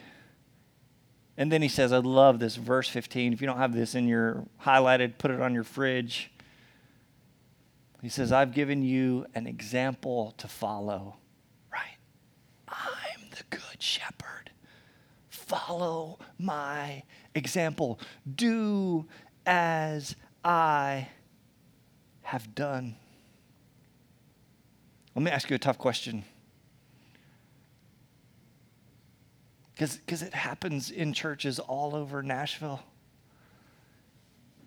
And 1.38 1.52
then 1.52 1.62
he 1.62 1.68
says, 1.68 1.92
I 1.92 1.98
love 1.98 2.40
this, 2.40 2.56
verse 2.56 2.88
15. 2.88 3.34
If 3.34 3.42
you 3.42 3.48
don't 3.48 3.58
have 3.58 3.74
this 3.74 3.96
in 3.96 4.08
your 4.08 4.46
highlighted, 4.64 5.18
put 5.18 5.32
it 5.32 5.42
on 5.42 5.54
your 5.54 5.64
fridge. 5.64 6.32
He 8.02 8.10
says, 8.10 8.32
I've 8.32 8.54
given 8.54 8.84
you 8.84 9.26
an 9.36 9.48
example 9.48 10.34
to 10.38 10.48
follow, 10.48 11.16
right? 11.72 11.98
I'm 12.68 13.30
the 13.32 13.44
good 13.50 13.82
shepherd. 13.82 14.52
Follow 15.52 16.18
my 16.40 17.04
example. 17.36 18.00
Do 18.36 19.06
as 19.46 20.16
I 20.46 21.10
have 22.22 22.56
done. 22.56 22.96
Let 25.14 25.24
me 25.24 25.30
ask 25.30 25.50
you 25.50 25.58
a 25.58 25.60
tough 25.60 25.78
question. 25.78 26.24
Because 29.76 30.22
it 30.22 30.34
happens 30.34 30.90
in 30.90 31.12
churches 31.12 31.60
all 31.60 31.98
over 31.98 32.24
Nashville. 32.24 32.82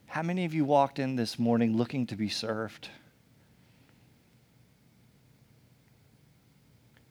How 0.04 0.20
many 0.20 0.44
of 0.44 0.52
you 0.52 0.66
walked 0.66 0.98
in 0.98 1.16
this 1.16 1.38
morning 1.38 1.78
looking 1.78 2.06
to 2.08 2.16
be 2.16 2.28
served? 2.28 2.90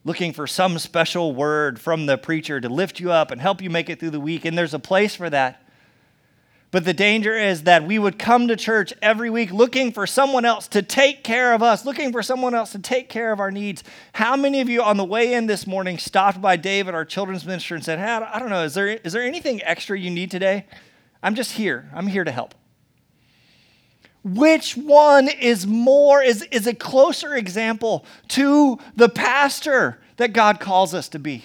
Looking 0.05 0.33
for 0.33 0.47
some 0.47 0.79
special 0.79 1.33
word 1.33 1.79
from 1.79 2.07
the 2.07 2.17
preacher 2.17 2.59
to 2.59 2.67
lift 2.67 2.99
you 2.99 3.11
up 3.11 3.31
and 3.31 3.39
help 3.39 3.61
you 3.61 3.69
make 3.69 3.89
it 3.89 3.99
through 3.99 4.09
the 4.09 4.19
week, 4.19 4.43
and 4.43 4.57
there's 4.57 4.73
a 4.73 4.79
place 4.79 5.15
for 5.15 5.29
that. 5.29 5.61
But 6.71 6.85
the 6.85 6.93
danger 6.93 7.37
is 7.37 7.63
that 7.63 7.85
we 7.85 7.99
would 7.99 8.17
come 8.17 8.47
to 8.47 8.55
church 8.55 8.93
every 9.01 9.29
week 9.29 9.51
looking 9.51 9.91
for 9.91 10.07
someone 10.07 10.43
else 10.43 10.67
to 10.69 10.81
take 10.81 11.23
care 11.23 11.53
of 11.53 11.61
us, 11.61 11.85
looking 11.85 12.11
for 12.11 12.23
someone 12.23 12.55
else 12.55 12.71
to 12.71 12.79
take 12.79 13.09
care 13.09 13.31
of 13.31 13.39
our 13.39 13.51
needs. 13.51 13.83
How 14.13 14.35
many 14.35 14.59
of 14.59 14.67
you 14.67 14.81
on 14.81 14.97
the 14.97 15.05
way 15.05 15.35
in 15.35 15.45
this 15.45 15.67
morning 15.67 15.99
stopped 15.99 16.41
by 16.41 16.57
David, 16.57 16.95
our 16.95 17.05
children's 17.05 17.45
minister, 17.45 17.75
and 17.75 17.83
said, 17.83 17.99
hey, 17.99 18.05
I 18.05 18.39
don't 18.39 18.49
know, 18.49 18.63
is 18.63 18.73
there, 18.73 18.87
is 18.87 19.13
there 19.13 19.23
anything 19.23 19.61
extra 19.63 19.97
you 19.97 20.09
need 20.09 20.31
today? 20.31 20.65
I'm 21.21 21.35
just 21.35 21.51
here. 21.51 21.89
I'm 21.93 22.07
here 22.07 22.23
to 22.23 22.31
help. 22.31 22.55
Which 24.23 24.77
one 24.77 25.27
is 25.27 25.67
more, 25.67 26.21
is, 26.21 26.43
is 26.43 26.65
a 26.65 26.73
closer 26.73 27.35
example 27.35 28.05
to 28.29 28.79
the 28.95 29.09
pastor 29.09 29.99
that 30.17 30.31
God 30.31 30.59
calls 30.59 30.93
us 30.93 31.09
to 31.09 31.19
be? 31.19 31.43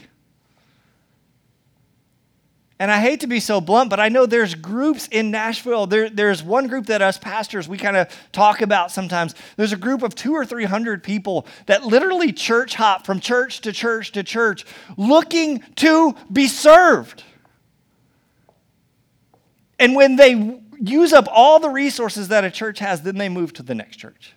And 2.81 2.93
I 2.93 3.01
hate 3.01 3.21
to 3.21 3.27
be 3.27 3.41
so 3.41 3.61
blunt, 3.61 3.91
but 3.91 3.99
I 3.99 4.09
know 4.09 4.25
there's 4.25 4.55
groups 4.55 5.09
in 5.09 5.33
Nashville. 5.33 5.89
There, 5.89 6.09
there's 6.09 6.45
one 6.45 6.69
group 6.69 6.87
that 6.87 7.03
us 7.03 7.19
pastors, 7.19 7.69
we 7.69 7.77
kind 7.77 7.97
of 7.97 8.09
talk 8.31 8.63
about 8.63 8.93
sometimes. 8.93 9.35
There's 9.57 9.73
a 9.73 9.77
group 9.77 10.05
of 10.05 10.15
two 10.15 10.33
or 10.33 10.47
300 10.47 11.03
people 11.03 11.47
that 11.67 11.83
literally 11.83 12.33
church 12.33 12.77
hop 12.77 13.05
from 13.05 13.19
church 13.19 13.63
to 13.63 13.73
church 13.73 14.13
to 14.13 14.23
church 14.23 14.65
looking 14.97 15.59
to 15.77 16.15
be 16.33 16.47
served. 16.47 17.25
And 19.81 19.97
when 19.97 20.15
they 20.15 20.61
use 20.81 21.13
up 21.13 21.27
all 21.31 21.61
the 21.61 21.69
resources 21.69 22.29
that 22.29 22.45
a 22.45 22.51
church 22.51 22.79
has, 22.79 23.03
then 23.03 23.17
they 23.17 23.29
move 23.29 23.53
to 23.55 23.63
the 23.63 23.75
next 23.75 23.97
church. 23.97 24.35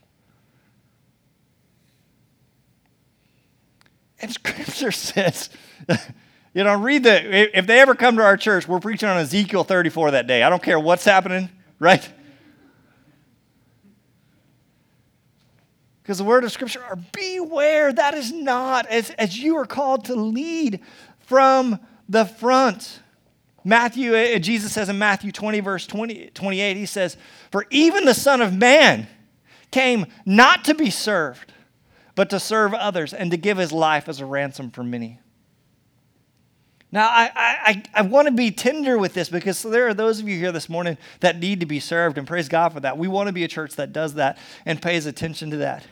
And 4.20 4.32
scripture 4.34 4.92
says, 4.92 5.50
you 6.54 6.64
know, 6.64 6.80
read 6.80 7.04
the, 7.04 7.58
if 7.58 7.68
they 7.68 7.80
ever 7.80 7.96
come 7.96 8.18
to 8.18 8.24
our 8.24 8.38
church, 8.38 8.68
we're 8.68 8.80
preaching 8.80 9.10
on 9.10 9.18
Ezekiel 9.18 9.64
34 9.64 10.12
that 10.12 10.28
day. 10.28 10.44
I 10.44 10.50
don't 10.50 10.64
care 10.64 10.80
what's 10.80 11.06
happening, 11.06 11.50
right? 11.80 12.08
Because 16.04 16.18
the 16.18 16.24
word 16.24 16.44
of 16.44 16.52
Scripture 16.52 16.84
are 16.84 16.98
beware, 17.14 17.94
that 17.94 18.16
is 18.16 18.32
not, 18.32 18.86
as, 18.88 19.12
as 19.12 19.38
you 19.38 19.56
are 19.58 19.66
called 19.66 20.06
to 20.06 20.16
lead 20.16 20.82
from 21.20 21.80
the 22.10 22.26
front. 22.26 23.00
Matthew, 23.64 24.16
uh, 24.16 24.40
Jesus 24.40 24.74
says 24.74 24.90
in 24.90 24.98
Matthew 24.98 25.32
20, 25.32 25.60
verse 25.60 25.86
20, 25.86 26.32
28, 26.34 26.78
he 26.78 26.86
says, 26.86 27.18
For 27.52 27.66
even 27.70 28.06
the 28.06 28.14
Son 28.14 28.42
of 28.42 28.54
Man 28.54 29.08
came 29.70 30.08
not 30.26 30.66
to 30.66 30.74
be 30.74 30.90
served, 30.90 31.54
but 32.16 32.30
to 32.32 32.40
serve 32.40 32.74
others 32.74 33.14
and 33.14 33.32
to 33.32 33.38
give 33.38 33.58
his 33.58 33.72
life 33.72 34.10
as 34.10 34.20
a 34.20 34.26
ransom 34.26 34.72
for 34.72 34.84
many. 34.84 35.20
Now, 36.92 37.08
I, 37.08 37.32
I, 37.36 37.84
I 37.94 38.02
want 38.02 38.28
to 38.28 38.34
be 38.34 38.52
tender 38.52 38.98
with 38.98 39.14
this 39.14 39.30
because 39.30 39.62
there 39.62 39.88
are 39.88 39.94
those 39.94 40.20
of 40.20 40.28
you 40.28 40.38
here 40.38 40.52
this 40.52 40.68
morning 40.68 40.98
that 41.22 41.40
need 41.40 41.62
to 41.62 41.66
be 41.66 41.80
served, 41.80 42.18
and 42.18 42.28
praise 42.28 42.50
God 42.50 42.74
for 42.74 42.82
that. 42.82 42.98
We 42.98 43.08
want 43.08 43.28
to 43.28 43.34
be 43.34 43.46
a 43.46 43.48
church 43.48 43.76
that 43.78 43.94
does 43.94 44.16
that 44.16 44.38
and 44.66 44.82
pays 44.82 45.06
attention 45.06 45.52
to 45.52 45.58
that. 45.58 45.86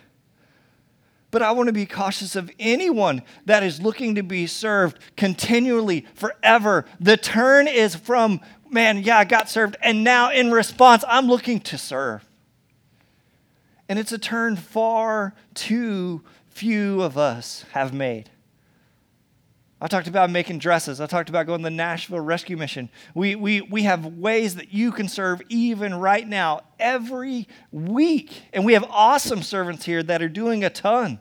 But 1.32 1.44
I 1.44 1.52
want 1.52 1.68
to 1.68 1.74
be 1.74 1.86
cautious 1.86 2.36
of 2.36 2.50
anyone 2.60 3.22
that 3.46 3.62
is 3.62 3.82
looking 3.82 4.16
to 4.16 4.24
be 4.24 4.48
served 4.48 4.98
continually, 5.16 6.08
forever. 6.16 6.86
The 7.00 7.18
turn 7.18 7.68
is 7.68 7.96
from, 7.96 8.42
man, 8.70 9.04
yeah, 9.04 9.20
I 9.20 9.26
got 9.26 9.50
served, 9.50 9.78
and 9.82 10.04
now 10.04 10.32
in 10.32 10.52
response, 10.52 11.04
I'm 11.08 11.28
looking 11.28 11.60
to 11.62 11.78
serve. 11.78 12.28
And 13.88 14.00
it's 14.00 14.12
a 14.12 14.18
turn 14.18 14.56
far 14.56 15.34
too 15.54 16.24
few 16.50 17.02
of 17.02 17.18
us 17.18 17.66
have 17.72 17.94
made. 17.94 18.30
I 19.82 19.88
talked 19.88 20.08
about 20.08 20.30
making 20.30 20.60
dresses. 20.60 21.00
I 21.00 21.06
talked 21.06 21.30
about 21.30 21.46
going 21.46 21.60
to 21.60 21.64
the 21.64 21.70
Nashville 21.70 22.20
Rescue 22.20 22.58
Mission. 22.58 22.90
We, 23.14 23.36
we, 23.36 23.62
we 23.62 23.84
have 23.84 24.06
ways 24.06 24.56
that 24.56 24.74
you 24.74 24.92
can 24.92 25.08
serve 25.08 25.42
even 25.48 25.96
right 25.96 26.28
now, 26.28 26.62
every 26.80 27.48
week. 27.72 28.42
And 28.52 28.66
we 28.66 28.74
have 28.74 28.84
awesome 28.90 29.42
servants 29.42 29.86
here 29.86 30.04
that 30.04 30.22
are 30.22 30.28
doing 30.30 30.66
a 30.66 30.70
ton. 30.70 31.20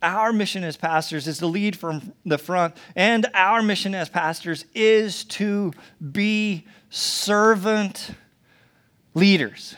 Our 0.00 0.32
mission 0.32 0.64
as 0.64 0.78
pastors 0.78 1.28
is 1.28 1.38
to 1.38 1.46
lead 1.46 1.76
from 1.76 2.12
the 2.24 2.38
front, 2.38 2.76
and 2.96 3.26
our 3.34 3.62
mission 3.62 3.94
as 3.94 4.08
pastors 4.08 4.64
is 4.74 5.22
to 5.24 5.72
be 6.10 6.66
servant 6.90 8.10
leaders. 9.14 9.76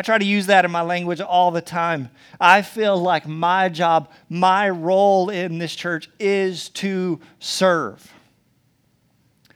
I 0.00 0.02
try 0.02 0.16
to 0.16 0.24
use 0.24 0.46
that 0.46 0.64
in 0.64 0.70
my 0.70 0.80
language 0.80 1.20
all 1.20 1.50
the 1.50 1.60
time. 1.60 2.08
I 2.40 2.62
feel 2.62 2.96
like 2.96 3.28
my 3.28 3.68
job, 3.68 4.10
my 4.30 4.70
role 4.70 5.28
in 5.28 5.58
this 5.58 5.76
church 5.76 6.08
is 6.18 6.70
to 6.70 7.20
serve. 7.38 8.10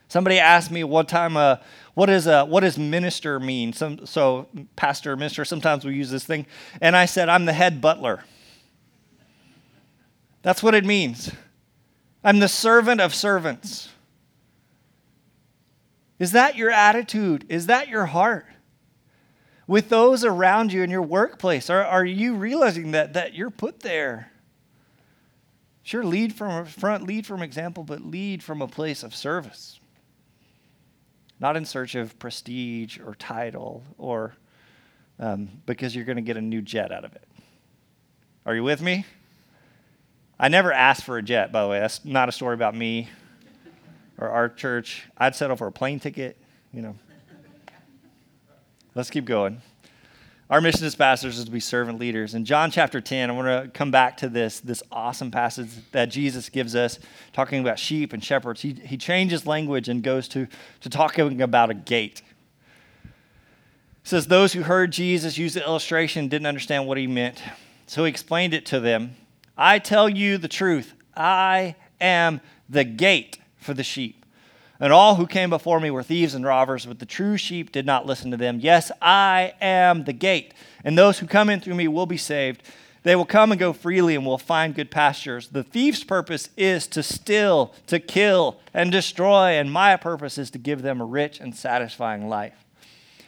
Somebody 0.09 0.39
asked 0.39 0.71
me 0.71 0.85
one 0.85 1.07
time, 1.07 1.39
uh, 1.39 1.57
what, 1.95 2.11
is 2.11 2.27
a, 2.27 2.45
what 2.45 2.61
does 2.61 2.77
minister 2.77 3.41
mean? 3.41 3.73
Some, 3.73 4.05
so, 4.05 4.49
pastor, 4.77 5.17
minister, 5.17 5.47
sometimes 5.47 5.83
we 5.83 5.95
use 5.95 6.11
this 6.11 6.25
thing. 6.25 6.45
And 6.79 6.95
I 6.95 7.07
said, 7.07 7.31
I'm 7.31 7.47
the 7.47 7.55
head 7.55 7.81
butler. 7.81 8.23
That's 10.43 10.63
what 10.63 10.75
it 10.75 10.85
means. 10.85 11.33
I'm 12.23 12.41
the 12.41 12.49
servant 12.49 13.01
of 13.01 13.15
servants. 13.15 13.89
Is 16.19 16.33
that 16.33 16.55
your 16.55 16.71
attitude? 16.71 17.47
Is 17.49 17.65
that 17.69 17.89
your 17.89 18.05
heart? 18.05 18.45
With 19.67 19.89
those 19.89 20.25
around 20.25 20.73
you 20.73 20.83
in 20.83 20.91
your 20.91 21.03
workplace? 21.03 21.71
Are, 21.71 21.85
are 21.85 22.05
you 22.05 22.35
realizing 22.35 22.93
that, 22.93 23.15
that 23.15 23.35
you're 23.35 23.51
put 23.51 23.81
there? 23.81 24.31
Sure, 25.83 26.05
lead 26.05 26.35
from 26.35 26.65
front, 26.65 27.05
lead 27.05 27.27
from 27.27 27.43
example, 27.43 27.85
but 27.85 28.01
lead 28.01 28.43
from 28.43 28.63
a 28.63 28.69
place 28.69 29.03
of 29.03 29.15
service. 29.15 29.79
Not 31.41 31.57
in 31.57 31.65
search 31.65 31.95
of 31.95 32.19
prestige 32.19 32.99
or 32.99 33.15
title 33.15 33.83
or 33.99 34.35
um, 35.19 35.49
because 35.67 35.95
you're 35.95 36.05
going 36.05 36.17
to 36.17 36.23
get 36.23 36.37
a 36.37 36.43
new 36.43 36.63
jet 36.63 36.91
out 36.91 37.05
of 37.05 37.15
it. 37.15 37.29
Are 38.47 38.55
you 38.55 38.65
with 38.65 38.81
me? 38.81 39.05
I 40.39 40.49
never 40.49 40.73
asked 40.73 41.05
for 41.05 41.19
a 41.19 41.23
jet, 41.23 41.53
by 41.53 41.63
the 41.63 41.69
way. 41.69 41.81
That's 41.81 42.05
not 42.05 42.29
a 42.29 42.33
story 42.33 42.55
about 42.55 42.75
me 42.75 43.09
or 44.19 44.29
our 44.29 44.49
church. 44.49 45.07
I'd 45.17 45.35
settle 45.35 45.57
for 45.57 45.67
a 45.67 45.73
plane 45.73 46.01
ticket, 46.01 46.37
you 46.73 46.83
know. 46.83 46.97
Let's 48.95 49.11
keep 49.11 49.25
going. 49.25 49.61
Our 50.51 50.61
mission 50.61 50.87
as 50.87 50.95
pastors 50.95 51.39
is 51.39 51.47
to 51.47 51.51
be 51.51 51.59
servant 51.59 51.99
leaders. 51.99 52.35
In 52.35 52.45
John 52.45 52.71
chapter 52.71 53.01
10, 53.01 53.29
I 53.29 53.33
want 53.33 53.65
to 53.65 53.71
come 53.71 53.91
back 53.91 54.19
to 54.19 54.29
this, 54.29 54.61
this 54.61 54.85
awesome 54.93 55.33
passage 55.33 55.71
that 55.91 56.07
Jesus 56.07 56.49
gives 56.49 56.77
us, 56.77 57.01
talking 57.33 57.61
about 57.61 57.79
sheep 57.79 58.13
and 58.13 58.23
shepherds. 58.23 58.61
He, 58.61 58.73
he 58.73 58.97
changes 58.97 59.47
language 59.47 59.89
and 59.89 60.03
goes 60.03 60.29
to, 60.29 60.47
to 60.83 60.89
talking 60.89 61.43
about 61.43 61.71
a 61.71 61.75
gate. 61.75 62.23
It 63.05 63.11
says, 64.05 64.29
Those 64.29 64.53
who 64.53 64.63
heard 64.63 64.93
Jesus 64.93 65.39
use 65.39 65.55
the 65.55 65.65
illustration 65.65 66.29
didn't 66.29 66.47
understand 66.47 66.87
what 66.87 66.99
he 66.99 67.09
meant. 67.09 67.43
So 67.87 68.05
he 68.05 68.11
explained 68.11 68.55
it 68.55 68.67
to 68.67 68.79
them. 68.79 69.17
I 69.57 69.81
tell 69.81 70.09
you 70.09 70.39
the 70.39 70.47
truth. 70.47 70.95
I 71.17 71.75
am 72.01 72.41
the 72.69 72.85
gate 72.85 73.39
for 73.57 73.75
the 73.75 73.83
sheep. 73.83 74.24
And 74.81 74.93
all 74.93 75.15
who 75.15 75.27
came 75.27 75.51
before 75.51 75.79
me 75.79 75.91
were 75.91 76.03
thieves 76.03 76.35
and 76.35 76.45
robbers, 76.45 76.85
but 76.85 76.99
the 76.99 77.07
true 77.07 77.37
sheep 77.37 77.71
did 77.71 77.87
not 77.87 78.07
listen 78.07 78.31
to 78.33 78.37
them. 78.37 78.59
Yes, 78.61 78.91
I 79.01 79.55
am 79.61 80.05
the 80.05 80.13
gate, 80.13 80.53
and 80.83 80.99
those 80.99 81.19
who 81.19 81.27
come 81.27 81.49
in 81.49 81.61
through 81.61 81.77
me 81.77 81.87
will 81.89 82.07
be 82.07 82.17
saved. 82.17 82.63
They 83.05 83.15
will 83.15 83.27
come 83.27 83.53
and 83.53 83.59
go 83.59 83.73
freely 83.73 84.15
and 84.17 84.25
will 84.25 84.39
find 84.39 84.75
good 84.75 84.91
pastures. 84.91 85.49
The 85.49 85.63
thief's 85.63 86.03
purpose 86.03 86.49
is 86.57 86.87
to 86.89 87.03
steal, 87.03 87.75
to 87.87 88.01
kill, 88.01 88.59
and 88.73 88.91
destroy, 88.91 89.51
and 89.53 89.71
my 89.71 89.97
purpose 89.97 90.39
is 90.39 90.51
to 90.53 90.59
give 90.59 90.83
them 90.83 91.01
a 91.01 91.05
rich 91.05 91.39
and 91.39 91.55
satisfying 91.55 92.29
life. 92.29 92.64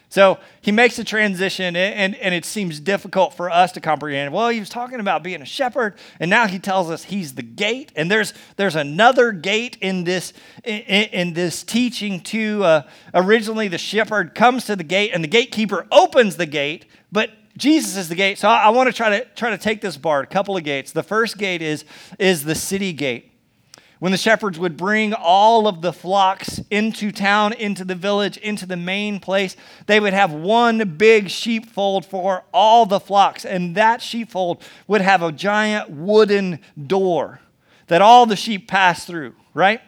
So 0.09 0.39
he 0.61 0.73
makes 0.73 0.99
a 0.99 1.05
transition, 1.05 1.75
and, 1.75 2.15
and 2.15 2.35
it 2.35 2.45
seems 2.45 2.79
difficult 2.81 3.35
for 3.35 3.51
us 3.51 3.73
to 3.73 3.81
comprehend. 3.81 4.33
Well, 4.33 4.49
he 4.51 4.61
was 4.61 4.69
talking 4.69 5.01
about 5.01 5.23
being 5.23 5.43
a 5.43 5.47
shepherd, 5.47 5.97
and 6.21 6.31
now 6.31 6.47
he 6.47 6.59
tells 6.59 6.91
us 6.91 7.05
he's 7.05 7.35
the 7.35 7.43
gate. 7.43 7.93
And 7.97 8.11
there's, 8.11 8.33
there's 8.57 8.77
another 8.77 9.33
gate 9.33 9.77
in 9.81 10.05
this, 10.05 10.33
in, 10.65 10.81
in 10.81 11.33
this 11.35 11.65
teaching, 11.65 12.21
too. 12.21 12.63
Uh, 12.63 12.83
originally, 13.15 13.69
the 13.69 13.79
shepherd 13.79 14.35
comes 14.35 14.65
to 14.67 14.77
the 14.77 14.85
gate, 14.85 15.11
and 15.13 15.25
the 15.25 15.29
gatekeeper 15.29 15.87
opens 15.91 16.37
the 16.37 16.47
gate, 16.47 16.87
but 17.11 17.31
Jesus 17.57 17.97
is 17.97 18.09
the 18.09 18.15
gate. 18.15 18.39
So 18.39 18.49
I, 18.49 18.65
I 18.65 18.69
want 18.69 18.89
to 18.89 18.93
try 18.93 19.19
to 19.19 19.25
try 19.35 19.51
to 19.51 19.59
take 19.59 19.81
this 19.81 19.97
bar, 19.97 20.21
a 20.21 20.27
couple 20.27 20.57
of 20.57 20.63
gates. 20.63 20.93
The 20.93 21.03
first 21.03 21.37
gate 21.37 21.63
is, 21.63 21.85
is 22.19 22.45
the 22.45 22.55
city 22.55 22.93
gate. 22.93 23.33
When 23.99 24.13
the 24.13 24.19
shepherds 24.19 24.59
would 24.59 24.77
bring 24.77 25.15
all 25.15 25.67
of 25.67 25.81
the 25.81 25.93
flocks 25.93 26.61
into 26.71 27.11
town, 27.11 27.55
into 27.55 27.83
the 27.85 27.95
village, 27.95 28.37
into 28.37 28.67
the 28.67 28.77
main 28.77 29.21
place, 29.21 29.57
they 29.87 30.01
would 30.01 30.13
have 30.13 30.33
one 30.33 30.97
big 30.99 31.31
sheepfold 31.31 32.05
for 32.05 32.45
all 32.53 32.85
the 32.85 33.01
flocks. 33.01 33.47
And 33.47 33.75
that 33.75 34.03
sheepfold 34.03 34.63
would 34.87 35.01
have 35.01 35.23
a 35.23 35.33
giant 35.33 35.91
wooden 35.91 36.61
door 36.87 37.41
that 37.87 38.03
all 38.03 38.27
the 38.27 38.37
sheep 38.37 38.69
passed 38.69 39.07
through, 39.07 39.35
right? 39.55 39.81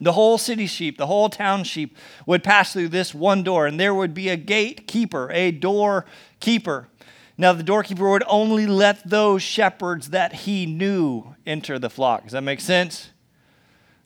The 0.00 0.12
whole 0.12 0.38
city 0.38 0.66
sheep, 0.66 0.96
the 0.96 1.06
whole 1.06 1.28
town 1.28 1.64
sheep 1.64 1.96
would 2.26 2.42
pass 2.42 2.72
through 2.72 2.88
this 2.88 3.14
one 3.14 3.42
door, 3.42 3.66
and 3.66 3.78
there 3.78 3.94
would 3.94 4.14
be 4.14 4.28
a 4.28 4.36
gatekeeper, 4.36 5.30
a 5.30 5.50
doorkeeper. 5.50 6.88
Now, 7.36 7.52
the 7.52 7.62
doorkeeper 7.62 8.08
would 8.08 8.24
only 8.26 8.66
let 8.66 9.08
those 9.08 9.42
shepherds 9.42 10.10
that 10.10 10.32
he 10.32 10.66
knew 10.66 11.33
enter 11.46 11.78
the 11.78 11.90
flock. 11.90 12.24
Does 12.24 12.32
that 12.32 12.42
make 12.42 12.60
sense? 12.60 13.10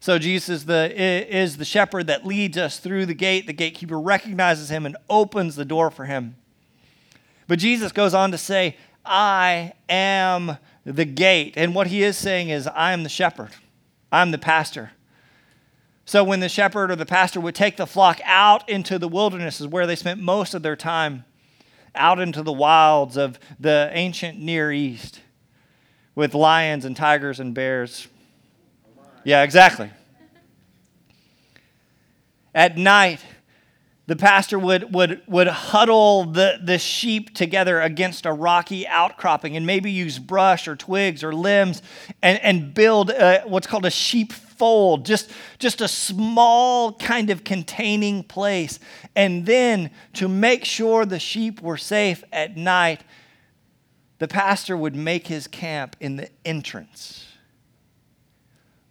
So, 0.01 0.19
Jesus 0.19 0.65
the, 0.65 0.93
is 0.95 1.57
the 1.57 1.65
shepherd 1.65 2.07
that 2.07 2.25
leads 2.25 2.57
us 2.57 2.79
through 2.79 3.07
the 3.07 3.15
gate. 3.15 3.47
The 3.47 3.53
gatekeeper 3.53 3.99
recognizes 3.99 4.71
him 4.71 4.87
and 4.87 4.97
opens 5.11 5.57
the 5.57 5.65
door 5.65 5.91
for 5.91 6.05
him. 6.05 6.37
But 7.49 7.59
Jesus 7.59 7.91
goes 7.91 8.15
on 8.15 8.31
to 8.31 8.39
say, 8.39 8.77
I 9.05 9.73
am 9.89 10.59
the 10.85 11.05
gate. 11.05 11.55
And 11.57 11.75
what 11.75 11.89
he 11.89 12.05
is 12.05 12.17
saying 12.17 12.51
is, 12.51 12.69
I 12.69 12.93
am 12.93 13.03
the 13.03 13.09
shepherd, 13.09 13.51
I'm 14.13 14.31
the 14.31 14.39
pastor. 14.39 14.93
So, 16.05 16.23
when 16.23 16.41
the 16.41 16.49
shepherd 16.49 16.93
or 16.93 16.97
the 16.97 17.05
pastor 17.05 17.41
would 17.41 17.57
take 17.57 17.77
the 17.77 17.87
flock 17.87 18.21
out 18.25 18.69
into 18.69 18.99
the 18.99 19.09
wilderness, 19.09 19.61
is 19.61 19.67
where 19.67 19.87
they 19.87 19.97
spent 19.97 20.21
most 20.21 20.55
of 20.55 20.63
their 20.63 20.77
time 20.77 21.25
out 21.95 22.21
into 22.21 22.43
the 22.43 22.53
wilds 22.53 23.17
of 23.17 23.41
the 23.59 23.91
ancient 23.93 24.39
Near 24.39 24.71
East 24.71 25.21
with 26.19 26.35
lions 26.35 26.85
and 26.85 26.97
tigers 26.97 27.39
and 27.39 27.55
bears. 27.55 28.09
Yeah, 29.23 29.45
exactly. 29.45 29.89
At 32.53 32.77
night, 32.77 33.21
the 34.09 34.17
pastor 34.17 34.59
would, 34.59 34.93
would, 34.93 35.23
would 35.29 35.47
huddle 35.47 36.25
the, 36.25 36.59
the 36.61 36.77
sheep 36.77 37.37
together 37.37 37.81
against 37.81 38.27
a 38.27 38.33
rocky 38.33 38.85
outcropping 38.89 39.57
and 39.57 39.65
maybe 39.65 39.93
use 39.93 40.19
brush 40.19 40.67
or 40.67 40.75
twigs 40.75 41.23
or 41.23 41.33
limbs 41.33 41.83
and, 42.21 42.43
and 42.43 42.75
build 42.75 43.11
a, 43.11 43.43
what's 43.47 43.69
called 43.69 43.87
a 43.87 43.91
sheep 43.91 44.33
fold, 44.33 45.07
just, 45.07 45.31
just 45.61 45.81
a 45.81 45.87
small 45.87 46.95
kind 46.95 47.31
of 47.31 47.45
containing 47.45 48.25
place. 48.25 48.81
And 49.15 49.47
then 49.47 49.93
to 50.15 50.27
make 50.27 50.65
sure 50.65 51.07
the 51.07 51.21
sheep 51.21 51.63
were 51.63 51.77
safe 51.77 52.25
at 52.33 52.57
night, 52.57 53.05
the 54.19 54.29
pastor 54.29 54.77
would 54.77 54.97
make 54.97 55.29
his 55.29 55.47
camp 55.47 55.97
in 56.01 56.17
the 56.17 56.29
entrance, 56.45 57.27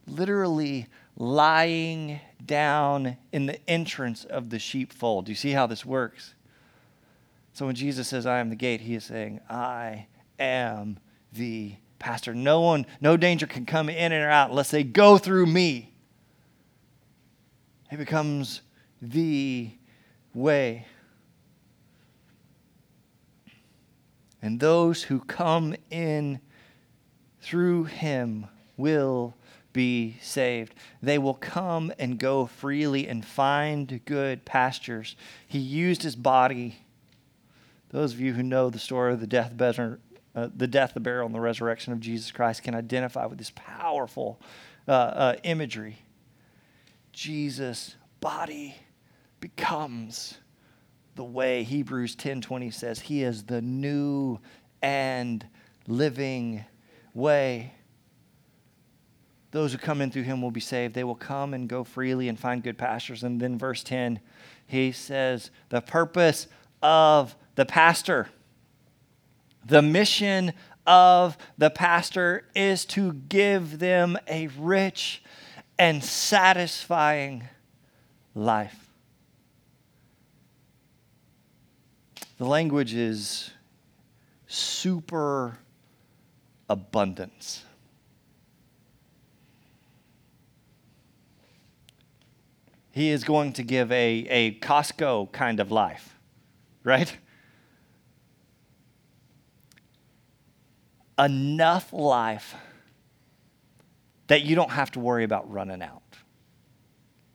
literally 0.08 0.88
lying 1.18 2.20
down 2.46 3.18
in 3.32 3.46
the 3.46 3.70
entrance 3.70 4.24
of 4.24 4.50
the 4.50 4.60
sheepfold. 4.60 5.26
Do 5.26 5.32
you 5.32 5.36
see 5.36 5.52
how 5.52 5.68
this 5.68 5.86
works? 5.86 6.34
So 7.54 7.66
when 7.66 7.76
Jesus 7.76 8.08
says, 8.08 8.26
I 8.26 8.40
am 8.40 8.50
the 8.50 8.56
gate, 8.56 8.82
he 8.82 8.94
is 8.96 9.04
saying, 9.04 9.42
I 9.50 10.06
am 10.40 11.00
the 11.34 11.74
pastor. 12.00 12.36
No 12.36 12.62
one, 12.62 12.86
no 13.02 13.18
danger 13.18 13.48
can 13.48 13.66
come 13.66 13.90
in 13.90 14.14
or 14.14 14.30
out 14.30 14.52
unless 14.52 14.70
they 14.70 14.84
go 14.84 15.18
through 15.18 15.48
me. 15.48 15.92
He 17.90 17.96
becomes 17.96 18.62
the 19.02 19.72
way. 20.34 20.86
And 24.42 24.60
those 24.60 25.04
who 25.04 25.20
come 25.20 25.76
in 25.90 26.40
through 27.42 27.86
him 27.86 28.48
will 28.76 29.36
be 29.74 30.18
saved. 30.22 30.74
They 31.02 31.18
will 31.18 31.34
come 31.36 31.94
and 32.00 32.18
go 32.18 32.46
freely 32.46 33.08
and 33.08 33.24
find 33.24 34.02
good 34.06 34.44
pastures. 34.46 35.16
He 35.48 35.60
used 35.60 36.04
his 36.04 36.16
body. 36.16 36.80
Those 37.90 38.14
of 38.14 38.20
you 38.20 38.34
who 38.34 38.44
know 38.44 38.70
the 38.70 38.80
story 38.80 39.14
of 39.14 39.20
the 39.20 39.28
death, 39.28 39.54
uh, 39.60 40.50
the 40.56 40.68
death, 40.68 40.94
the 40.94 41.00
burial, 41.00 41.26
and 41.26 41.36
the 41.36 41.40
resurrection 41.40 41.94
of 41.94 42.00
Jesus 42.00 42.32
Christ 42.32 42.64
can 42.64 42.76
identify 42.76 43.26
with 43.26 43.38
this 43.38 43.52
powerful 43.56 44.40
uh, 44.88 44.92
uh, 44.92 45.36
imagery. 45.44 45.98
Jesus' 47.14 47.96
body 48.20 48.76
becomes 49.40 50.38
the 51.18 51.24
way 51.24 51.64
Hebrews 51.64 52.16
10:20 52.16 52.72
says 52.72 53.02
he 53.02 53.24
is 53.24 53.44
the 53.44 53.62
new 53.62 54.40
and 54.82 55.46
living 55.88 56.64
way. 57.14 57.74
Those 59.52 59.72
who 59.72 59.80
come 59.80 60.02
in 60.02 60.12
through 60.12 60.24
him 60.24 60.42
will 60.42 60.52
be 60.52 60.60
saved. 60.60 60.94
They 60.94 61.04
will 61.04 61.16
come 61.16 61.54
and 61.54 61.68
go 61.68 61.84
freely 61.84 62.30
and 62.30 62.40
find 62.40 62.62
good 62.62 62.78
pastures. 62.78 63.24
And 63.24 63.42
then, 63.42 63.58
verse 63.58 63.84
10, 63.84 64.20
he 64.68 64.92
says, 64.92 65.50
The 65.70 65.82
purpose 65.82 66.48
of 66.84 67.36
the 67.56 67.66
pastor, 67.66 68.30
the 69.66 69.82
mission 69.82 70.54
of 70.86 71.38
the 71.58 71.72
pastor 71.72 72.48
is 72.54 72.86
to 72.86 73.14
give 73.14 73.80
them 73.80 74.18
a 74.28 74.48
rich 74.48 75.24
and 75.80 76.04
satisfying 76.04 77.50
life. 78.36 78.87
The 82.38 82.46
language 82.46 82.94
is 82.94 83.52
super 84.48 85.58
abundance. 86.70 87.64
he 92.98 93.12
is 93.12 93.24
going 93.24 93.54
to 93.54 93.62
give 93.62 93.92
a, 93.92 94.26
a 94.28 94.56
Costco 94.56 95.32
kind 95.32 95.60
of 95.60 95.72
life, 95.72 96.18
right? 96.84 97.16
Enough 101.20 101.94
life 101.94 102.56
that 104.26 104.42
you 104.42 104.56
don't 104.56 104.72
have 104.72 104.90
to 104.92 105.00
worry 105.00 105.24
about 105.24 105.50
running 105.52 105.84
out. 105.84 106.02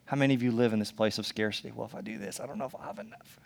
How 0.04 0.16
many 0.16 0.34
of 0.34 0.42
you 0.42 0.50
live 0.50 0.72
in 0.72 0.80
this 0.80 0.90
place 0.90 1.18
of 1.18 1.28
scarcity? 1.28 1.70
Well, 1.72 1.86
if 1.86 1.94
I 1.94 2.00
do 2.00 2.18
this, 2.18 2.40
I 2.40 2.46
don't 2.46 2.58
know 2.58 2.66
if 2.66 2.74
I'll 2.74 2.82
have 2.82 2.98
enough. 2.98 3.38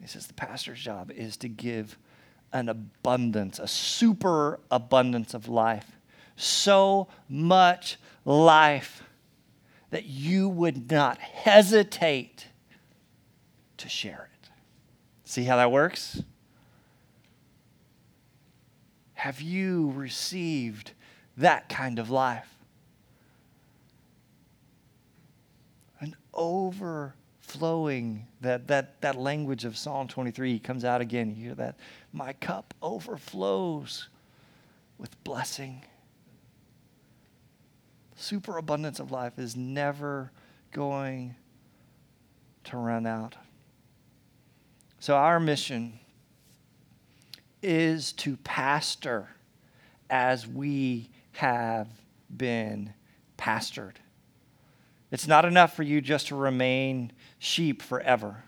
He 0.00 0.06
says 0.06 0.26
the 0.26 0.34
pastor's 0.34 0.80
job 0.80 1.10
is 1.10 1.36
to 1.38 1.48
give 1.48 1.98
an 2.52 2.68
abundance, 2.68 3.58
a 3.58 3.68
super 3.68 4.60
abundance 4.70 5.34
of 5.34 5.48
life. 5.48 5.98
So 6.36 7.08
much 7.28 7.98
life 8.24 9.02
that 9.90 10.04
you 10.04 10.48
would 10.48 10.90
not 10.90 11.18
hesitate 11.18 12.46
to 13.78 13.88
share 13.88 14.28
it. 14.32 14.48
See 15.24 15.44
how 15.44 15.56
that 15.56 15.72
works? 15.72 16.22
Have 19.14 19.40
you 19.40 19.92
received 19.96 20.92
that 21.36 21.68
kind 21.68 21.98
of 21.98 22.08
life? 22.08 22.48
An 26.00 26.14
overflowing, 27.48 28.26
that, 28.40 28.66
that, 28.68 29.00
that 29.00 29.16
language 29.16 29.64
of 29.64 29.76
Psalm 29.76 30.08
23 30.08 30.58
comes 30.58 30.84
out 30.84 31.00
again. 31.00 31.30
You 31.30 31.46
hear 31.46 31.54
that? 31.54 31.76
My 32.12 32.32
cup 32.34 32.74
overflows 32.82 34.08
with 34.98 35.22
blessing 35.24 35.82
superabundance 38.16 38.98
of 38.98 39.12
life 39.12 39.38
is 39.38 39.54
never 39.56 40.32
going 40.72 41.34
to 42.64 42.76
run 42.76 43.06
out. 43.06 43.36
So, 44.98 45.14
our 45.14 45.38
mission 45.38 46.00
is 47.62 48.12
to 48.14 48.36
pastor 48.38 49.28
as 50.10 50.48
we 50.48 51.08
have 51.32 51.86
been 52.36 52.92
pastored. 53.38 53.94
It's 55.10 55.26
not 55.26 55.44
enough 55.44 55.74
for 55.74 55.82
you 55.82 56.00
just 56.00 56.28
to 56.28 56.36
remain 56.36 57.12
sheep 57.38 57.82
forever. 57.82 58.44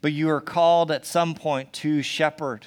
But 0.00 0.12
you 0.12 0.30
are 0.30 0.40
called 0.40 0.90
at 0.90 1.06
some 1.06 1.34
point 1.34 1.72
to 1.74 2.02
shepherd. 2.02 2.66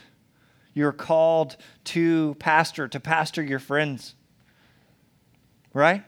You're 0.73 0.91
called 0.91 1.57
to 1.85 2.35
pastor, 2.35 2.87
to 2.87 2.99
pastor 2.99 3.41
your 3.41 3.59
friends. 3.59 4.13
Right? 5.73 6.03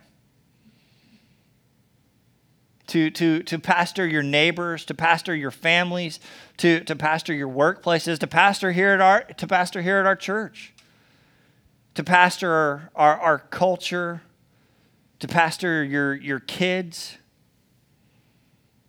To, 2.87 3.11
to, 3.11 3.43
to 3.43 3.59
pastor 3.59 4.07
your 4.07 4.23
neighbors, 4.23 4.85
to 4.85 4.95
pastor 4.95 5.35
your 5.35 5.51
families, 5.51 6.19
to, 6.57 6.83
to 6.85 6.95
pastor 6.95 7.33
your 7.33 7.49
workplaces, 7.49 8.17
to 8.19 8.27
pastor 8.27 8.71
here 8.71 8.89
at 8.89 9.01
our 9.01 9.21
to 9.21 9.47
pastor 9.47 9.83
here 9.83 9.99
at 9.99 10.07
our 10.07 10.15
church, 10.15 10.73
to 11.93 12.03
pastor 12.03 12.51
our, 12.51 12.91
our, 12.95 13.19
our 13.19 13.39
culture, 13.39 14.23
to 15.19 15.27
pastor 15.27 15.83
your, 15.83 16.15
your 16.15 16.39
kids. 16.39 17.17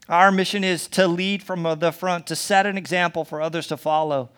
Our 0.09 0.33
mission 0.33 0.65
is 0.65 0.89
to 0.89 1.07
lead 1.07 1.43
from 1.43 1.63
the 1.79 1.93
front, 1.93 2.27
to 2.29 2.37
set 2.37 2.67
an 2.67 2.77
example 2.77 3.25
for 3.25 3.41
others 3.41 3.67
to 3.69 3.77
follow, 3.77 4.31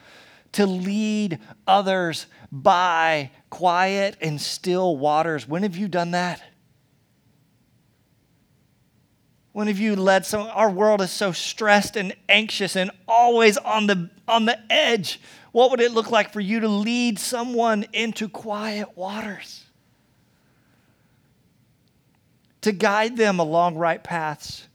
to 0.53 0.67
lead 0.67 1.39
others 1.67 2.27
by 2.51 3.31
quiet 3.49 4.17
and 4.21 4.41
still 4.41 4.97
waters. 4.97 5.49
When 5.49 5.63
have 5.63 5.77
you 5.77 5.89
done 5.89 6.11
that? 6.11 6.43
When 9.53 9.67
have 9.67 9.79
you 9.79 9.97
led 9.97 10.25
some 10.25 10.49
our 10.55 10.71
world 10.71 11.03
is 11.03 11.11
so 11.11 11.33
stressed 11.33 11.97
and 11.97 12.15
anxious 12.29 12.75
and 12.75 12.91
always 13.07 13.59
on 13.59 13.87
the 13.87 14.11
on 14.27 14.47
the 14.47 14.59
edge. 14.73 15.21
What 15.53 15.71
would 15.71 15.81
it 15.81 15.93
look 15.93 16.11
like 16.11 16.33
for 16.33 16.41
you 16.41 16.61
to 16.61 16.69
lead 16.69 17.19
someone 17.19 17.85
into 17.93 18.29
quiet 18.29 18.97
waters? 18.97 19.65
To 22.63 22.73
guide 22.73 23.17
them 23.17 23.39
along 23.39 23.77
right 23.77 24.03
paths, 24.03 24.67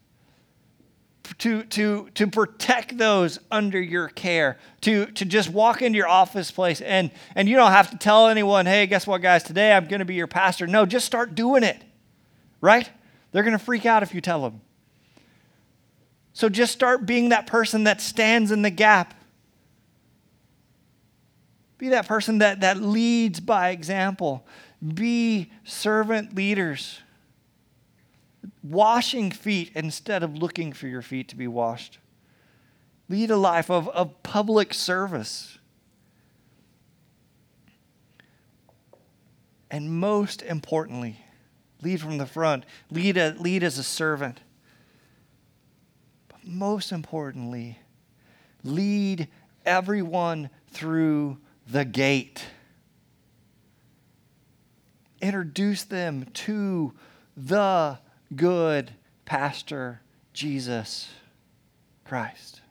to, 1.39 1.63
to, 1.63 2.09
to 2.15 2.27
protect 2.27 2.97
those 2.97 3.39
under 3.51 3.81
your 3.81 4.07
care, 4.09 4.57
to, 4.81 5.07
to 5.07 5.25
just 5.25 5.49
walk 5.49 5.81
into 5.81 5.97
your 5.97 6.07
office 6.07 6.51
place 6.51 6.79
and, 6.81 7.11
and 7.35 7.49
you 7.49 7.55
don't 7.55 7.71
have 7.71 7.91
to 7.91 7.97
tell 7.97 8.27
anyone, 8.27 8.65
hey, 8.65 8.85
guess 8.85 9.07
what, 9.07 9.21
guys, 9.21 9.43
today 9.43 9.73
I'm 9.73 9.87
going 9.87 9.99
to 9.99 10.05
be 10.05 10.15
your 10.15 10.27
pastor. 10.27 10.67
No, 10.67 10.85
just 10.85 11.05
start 11.05 11.35
doing 11.35 11.63
it, 11.63 11.81
right? 12.61 12.89
They're 13.31 13.43
going 13.43 13.57
to 13.57 13.63
freak 13.63 13.85
out 13.85 14.03
if 14.03 14.13
you 14.13 14.21
tell 14.21 14.41
them. 14.41 14.61
So 16.33 16.49
just 16.49 16.71
start 16.71 17.05
being 17.05 17.29
that 17.29 17.47
person 17.47 17.85
that 17.85 17.99
stands 17.99 18.51
in 18.51 18.61
the 18.61 18.69
gap. 18.69 19.13
Be 21.77 21.89
that 21.89 22.07
person 22.07 22.39
that, 22.39 22.61
that 22.61 22.77
leads 22.77 23.39
by 23.39 23.69
example. 23.69 24.45
Be 24.93 25.51
servant 25.63 26.35
leaders 26.35 26.99
washing 28.63 29.31
feet 29.31 29.71
instead 29.75 30.23
of 30.23 30.37
looking 30.37 30.73
for 30.73 30.87
your 30.87 31.01
feet 31.01 31.27
to 31.29 31.35
be 31.35 31.47
washed. 31.47 31.99
Lead 33.09 33.31
a 33.31 33.37
life 33.37 33.69
of, 33.69 33.87
of 33.89 34.21
public 34.23 34.73
service. 34.73 35.59
And 39.69 39.99
most 39.99 40.41
importantly, 40.41 41.19
lead 41.81 42.01
from 42.01 42.17
the 42.17 42.25
front, 42.25 42.65
lead, 42.89 43.17
a, 43.17 43.35
lead 43.39 43.63
as 43.63 43.77
a 43.77 43.83
servant. 43.83 44.41
But 46.27 46.45
most 46.45 46.91
importantly, 46.91 47.79
lead 48.63 49.27
everyone 49.65 50.49
through 50.71 51.37
the 51.67 51.85
gate. 51.85 52.45
Introduce 55.21 55.83
them 55.83 56.25
to 56.33 56.93
the 57.35 57.99
good 58.35 58.93
pastor 59.25 60.01
Jesus 60.33 61.09
Christ 62.05 62.61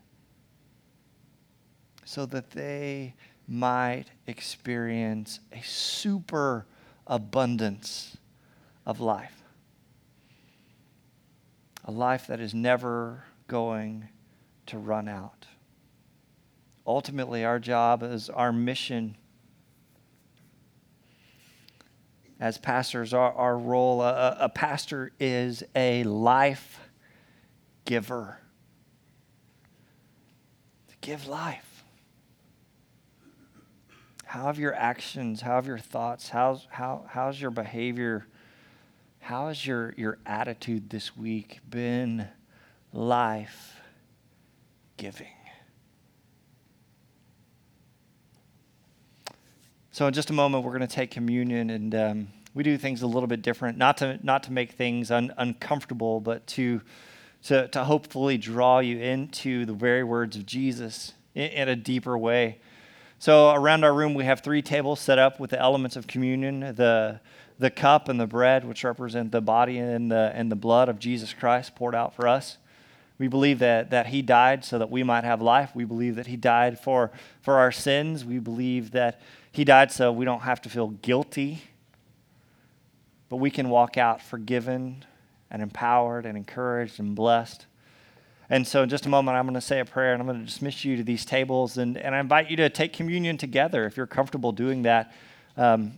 so 2.04 2.24
that 2.26 2.52
they 2.52 3.14
might 3.48 4.06
experience 4.26 5.40
a 5.52 5.60
super 5.62 6.66
abundance 7.06 8.16
of 8.86 9.00
life. 9.00 9.42
A 11.84 11.90
life 11.90 12.26
that 12.28 12.40
is 12.40 12.54
never 12.54 13.24
going 13.48 14.08
to 14.66 14.78
run 14.78 15.08
out. 15.08 15.46
Ultimately, 16.86 17.44
our 17.44 17.58
job 17.58 18.02
is 18.02 18.30
our 18.30 18.52
mission 18.52 19.16
as 22.38 22.58
pastors, 22.58 23.14
our, 23.14 23.32
our 23.32 23.58
role, 23.58 24.02
a, 24.02 24.36
a 24.40 24.48
pastor 24.48 25.12
is 25.18 25.62
a 25.74 26.04
life 26.04 26.80
giver. 27.84 28.38
To 30.88 30.94
give 31.00 31.26
life. 31.26 31.84
How 34.24 34.46
have 34.46 34.58
your 34.58 34.74
actions, 34.74 35.40
how 35.40 35.54
have 35.54 35.66
your 35.66 35.78
thoughts, 35.78 36.28
how's, 36.28 36.66
how, 36.70 37.06
how's 37.08 37.40
your 37.40 37.52
behavior, 37.52 38.26
how 39.20 39.48
has 39.48 39.64
your, 39.64 39.94
your 39.96 40.18
attitude 40.26 40.90
this 40.90 41.16
week 41.16 41.60
been 41.70 42.28
life 42.92 43.80
giving? 44.96 45.35
So 49.96 50.06
in 50.06 50.12
just 50.12 50.28
a 50.28 50.34
moment, 50.34 50.62
we're 50.62 50.76
going 50.76 50.86
to 50.86 50.94
take 50.94 51.10
communion, 51.10 51.70
and 51.70 51.94
um, 51.94 52.28
we 52.52 52.62
do 52.62 52.76
things 52.76 53.00
a 53.00 53.06
little 53.06 53.26
bit 53.26 53.40
different, 53.40 53.78
not 53.78 53.96
to 53.96 54.18
not 54.22 54.42
to 54.42 54.52
make 54.52 54.72
things 54.72 55.10
un- 55.10 55.32
uncomfortable, 55.38 56.20
but 56.20 56.46
to, 56.48 56.82
to 57.44 57.66
to 57.68 57.82
hopefully 57.82 58.36
draw 58.36 58.80
you 58.80 58.98
into 58.98 59.64
the 59.64 59.72
very 59.72 60.04
words 60.04 60.36
of 60.36 60.44
Jesus 60.44 61.14
in, 61.34 61.44
in 61.44 61.68
a 61.70 61.76
deeper 61.76 62.18
way. 62.18 62.58
So 63.18 63.52
around 63.52 63.84
our 63.84 63.94
room, 63.94 64.12
we 64.12 64.26
have 64.26 64.40
three 64.40 64.60
tables 64.60 65.00
set 65.00 65.18
up 65.18 65.40
with 65.40 65.48
the 65.48 65.58
elements 65.58 65.96
of 65.96 66.06
communion: 66.06 66.60
the 66.60 67.20
the 67.58 67.70
cup 67.70 68.10
and 68.10 68.20
the 68.20 68.26
bread, 68.26 68.66
which 68.66 68.84
represent 68.84 69.32
the 69.32 69.40
body 69.40 69.78
and 69.78 70.10
the 70.10 70.30
and 70.34 70.52
the 70.52 70.56
blood 70.56 70.90
of 70.90 70.98
Jesus 70.98 71.32
Christ 71.32 71.74
poured 71.74 71.94
out 71.94 72.14
for 72.14 72.28
us. 72.28 72.58
We 73.18 73.28
believe 73.28 73.60
that, 73.60 73.88
that 73.90 74.08
he 74.08 74.20
died 74.20 74.62
so 74.62 74.78
that 74.78 74.90
we 74.90 75.02
might 75.02 75.24
have 75.24 75.40
life. 75.40 75.74
We 75.74 75.84
believe 75.84 76.16
that 76.16 76.26
he 76.26 76.36
died 76.36 76.78
for, 76.78 77.10
for 77.40 77.54
our 77.54 77.72
sins. 77.72 78.26
We 78.26 78.38
believe 78.38 78.90
that 78.90 79.22
he 79.56 79.64
died 79.64 79.90
so 79.90 80.12
we 80.12 80.26
don't 80.26 80.42
have 80.42 80.60
to 80.60 80.68
feel 80.68 80.88
guilty, 80.88 81.62
but 83.30 83.36
we 83.36 83.50
can 83.50 83.70
walk 83.70 83.96
out 83.96 84.20
forgiven 84.20 85.02
and 85.50 85.62
empowered 85.62 86.26
and 86.26 86.36
encouraged 86.36 87.00
and 87.00 87.14
blessed. 87.16 87.64
And 88.50 88.66
so, 88.66 88.82
in 88.82 88.90
just 88.90 89.06
a 89.06 89.08
moment, 89.08 89.34
I'm 89.34 89.46
going 89.46 89.54
to 89.54 89.62
say 89.62 89.80
a 89.80 89.86
prayer 89.86 90.12
and 90.12 90.20
I'm 90.20 90.26
going 90.26 90.40
to 90.40 90.44
dismiss 90.44 90.84
you 90.84 90.98
to 90.98 91.02
these 91.02 91.24
tables. 91.24 91.78
And, 91.78 91.96
and 91.96 92.14
I 92.14 92.20
invite 92.20 92.50
you 92.50 92.56
to 92.58 92.68
take 92.68 92.92
communion 92.92 93.38
together 93.38 93.86
if 93.86 93.96
you're 93.96 94.06
comfortable 94.06 94.52
doing 94.52 94.82
that. 94.82 95.14
Um, 95.56 95.94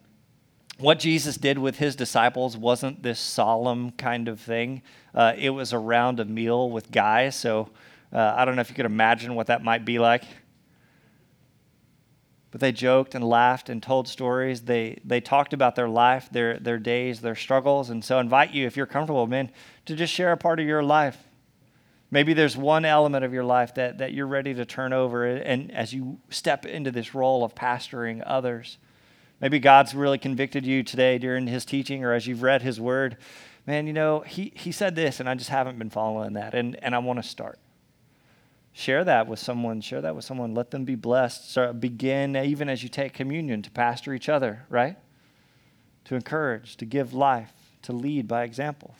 what 0.78 1.00
Jesus 1.00 1.36
did 1.36 1.58
with 1.58 1.78
his 1.78 1.96
disciples 1.96 2.56
wasn't 2.56 3.02
this 3.02 3.18
solemn 3.18 3.90
kind 3.90 4.28
of 4.28 4.40
thing, 4.40 4.82
uh, 5.16 5.32
it 5.36 5.50
was 5.50 5.72
around 5.72 6.20
a 6.20 6.24
meal 6.24 6.70
with 6.70 6.92
guys. 6.92 7.34
So, 7.34 7.70
uh, 8.12 8.34
I 8.36 8.44
don't 8.44 8.54
know 8.54 8.60
if 8.60 8.68
you 8.68 8.76
could 8.76 8.86
imagine 8.86 9.34
what 9.34 9.48
that 9.48 9.64
might 9.64 9.84
be 9.84 9.98
like. 9.98 10.22
But 12.50 12.60
they 12.60 12.72
joked 12.72 13.14
and 13.14 13.22
laughed 13.22 13.68
and 13.68 13.82
told 13.82 14.08
stories. 14.08 14.62
They, 14.62 15.00
they 15.04 15.20
talked 15.20 15.52
about 15.52 15.76
their 15.76 15.88
life, 15.88 16.28
their, 16.32 16.58
their 16.58 16.78
days, 16.78 17.20
their 17.20 17.34
struggles. 17.34 17.90
And 17.90 18.02
so 18.02 18.16
I 18.16 18.20
invite 18.20 18.52
you, 18.52 18.66
if 18.66 18.76
you're 18.76 18.86
comfortable, 18.86 19.26
man, 19.26 19.50
to 19.84 19.94
just 19.94 20.12
share 20.12 20.32
a 20.32 20.36
part 20.36 20.58
of 20.58 20.66
your 20.66 20.82
life. 20.82 21.18
Maybe 22.10 22.32
there's 22.32 22.56
one 22.56 22.86
element 22.86 23.24
of 23.24 23.34
your 23.34 23.44
life 23.44 23.74
that, 23.74 23.98
that 23.98 24.14
you're 24.14 24.26
ready 24.26 24.54
to 24.54 24.64
turn 24.64 24.94
over 24.94 25.26
and 25.26 25.70
as 25.72 25.92
you 25.92 26.20
step 26.30 26.64
into 26.64 26.90
this 26.90 27.14
role 27.14 27.44
of 27.44 27.54
pastoring 27.54 28.22
others. 28.24 28.78
Maybe 29.42 29.58
God's 29.58 29.94
really 29.94 30.16
convicted 30.16 30.64
you 30.64 30.82
today 30.82 31.18
during 31.18 31.46
his 31.46 31.66
teaching 31.66 32.02
or 32.02 32.14
as 32.14 32.26
you've 32.26 32.42
read 32.42 32.62
his 32.62 32.80
word. 32.80 33.18
Man, 33.66 33.86
you 33.86 33.92
know, 33.92 34.20
he, 34.20 34.52
he 34.56 34.72
said 34.72 34.94
this 34.94 35.20
and 35.20 35.28
I 35.28 35.34
just 35.34 35.50
haven't 35.50 35.78
been 35.78 35.90
following 35.90 36.32
that 36.32 36.54
and, 36.54 36.82
and 36.82 36.94
I 36.94 36.98
want 36.98 37.22
to 37.22 37.28
start 37.28 37.58
share 38.72 39.04
that 39.04 39.26
with 39.26 39.38
someone 39.38 39.80
share 39.80 40.00
that 40.00 40.14
with 40.14 40.24
someone 40.24 40.54
let 40.54 40.70
them 40.70 40.84
be 40.84 40.94
blessed. 40.94 41.50
So 41.50 41.72
begin 41.72 42.36
even 42.36 42.68
as 42.68 42.82
you 42.82 42.88
take 42.88 43.12
communion 43.12 43.62
to 43.62 43.70
pastor 43.70 44.14
each 44.14 44.28
other 44.28 44.64
right? 44.68 44.96
To 46.06 46.14
encourage 46.14 46.76
to 46.78 46.84
give 46.84 47.12
life 47.12 47.52
to 47.82 47.92
lead 47.92 48.28
by 48.28 48.44
example. 48.44 48.94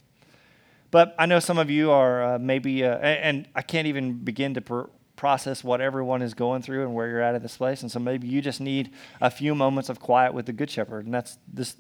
But 0.91 1.15
i 1.19 1.27
know 1.27 1.39
some 1.39 1.59
of 1.59 1.71
you 1.71 1.91
are 1.91 2.35
uh, 2.35 2.39
maybe 2.39 2.85
uh, 2.85 2.97
and 2.99 3.47
i 3.55 3.63
can't 3.63 3.87
even 3.87 4.15
begin 4.19 4.55
to 4.55 4.61
pr- 4.61 4.89
process 5.19 5.63
what 5.63 5.83
everyone 5.83 6.23
is 6.23 6.33
going 6.33 6.63
through 6.63 6.85
and 6.85 6.95
where 6.95 7.09
you're 7.09 7.21
at 7.21 7.35
in 7.35 7.43
this 7.43 7.59
place. 7.59 7.83
And 7.83 7.91
so 7.91 7.99
maybe 7.99 8.29
you 8.29 8.41
just 8.41 8.61
need 8.61 8.93
a 9.21 9.31
few 9.31 9.55
moments 9.55 9.91
of 9.91 10.01
quiet 10.01 10.33
with 10.33 10.47
the 10.47 10.53
good 10.53 10.71
shepherd. 10.71 11.05
And 11.05 11.13
that's 11.13 11.37
this 11.53 11.77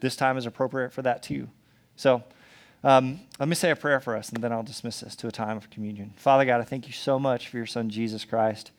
this 0.00 0.16
time 0.16 0.38
is 0.38 0.46
appropriate 0.46 0.92
for 0.92 1.02
that 1.02 1.22
too. 1.22 1.48
So 1.94 2.24
um, 2.82 3.20
let 3.38 3.48
me 3.48 3.54
say 3.54 3.70
a 3.70 3.76
prayer 3.76 4.00
for 4.00 4.16
us, 4.16 4.30
and 4.30 4.42
then 4.42 4.52
I'll 4.52 4.62
dismiss 4.62 5.02
us 5.02 5.14
to 5.16 5.28
a 5.28 5.32
time 5.32 5.56
of 5.56 5.70
communion. 5.70 6.12
Father 6.16 6.44
God, 6.44 6.60
I 6.60 6.64
thank 6.64 6.86
you 6.86 6.92
so 6.92 7.18
much 7.18 7.48
for 7.48 7.56
your 7.56 7.66
Son, 7.66 7.90
Jesus 7.90 8.24
Christ. 8.24 8.70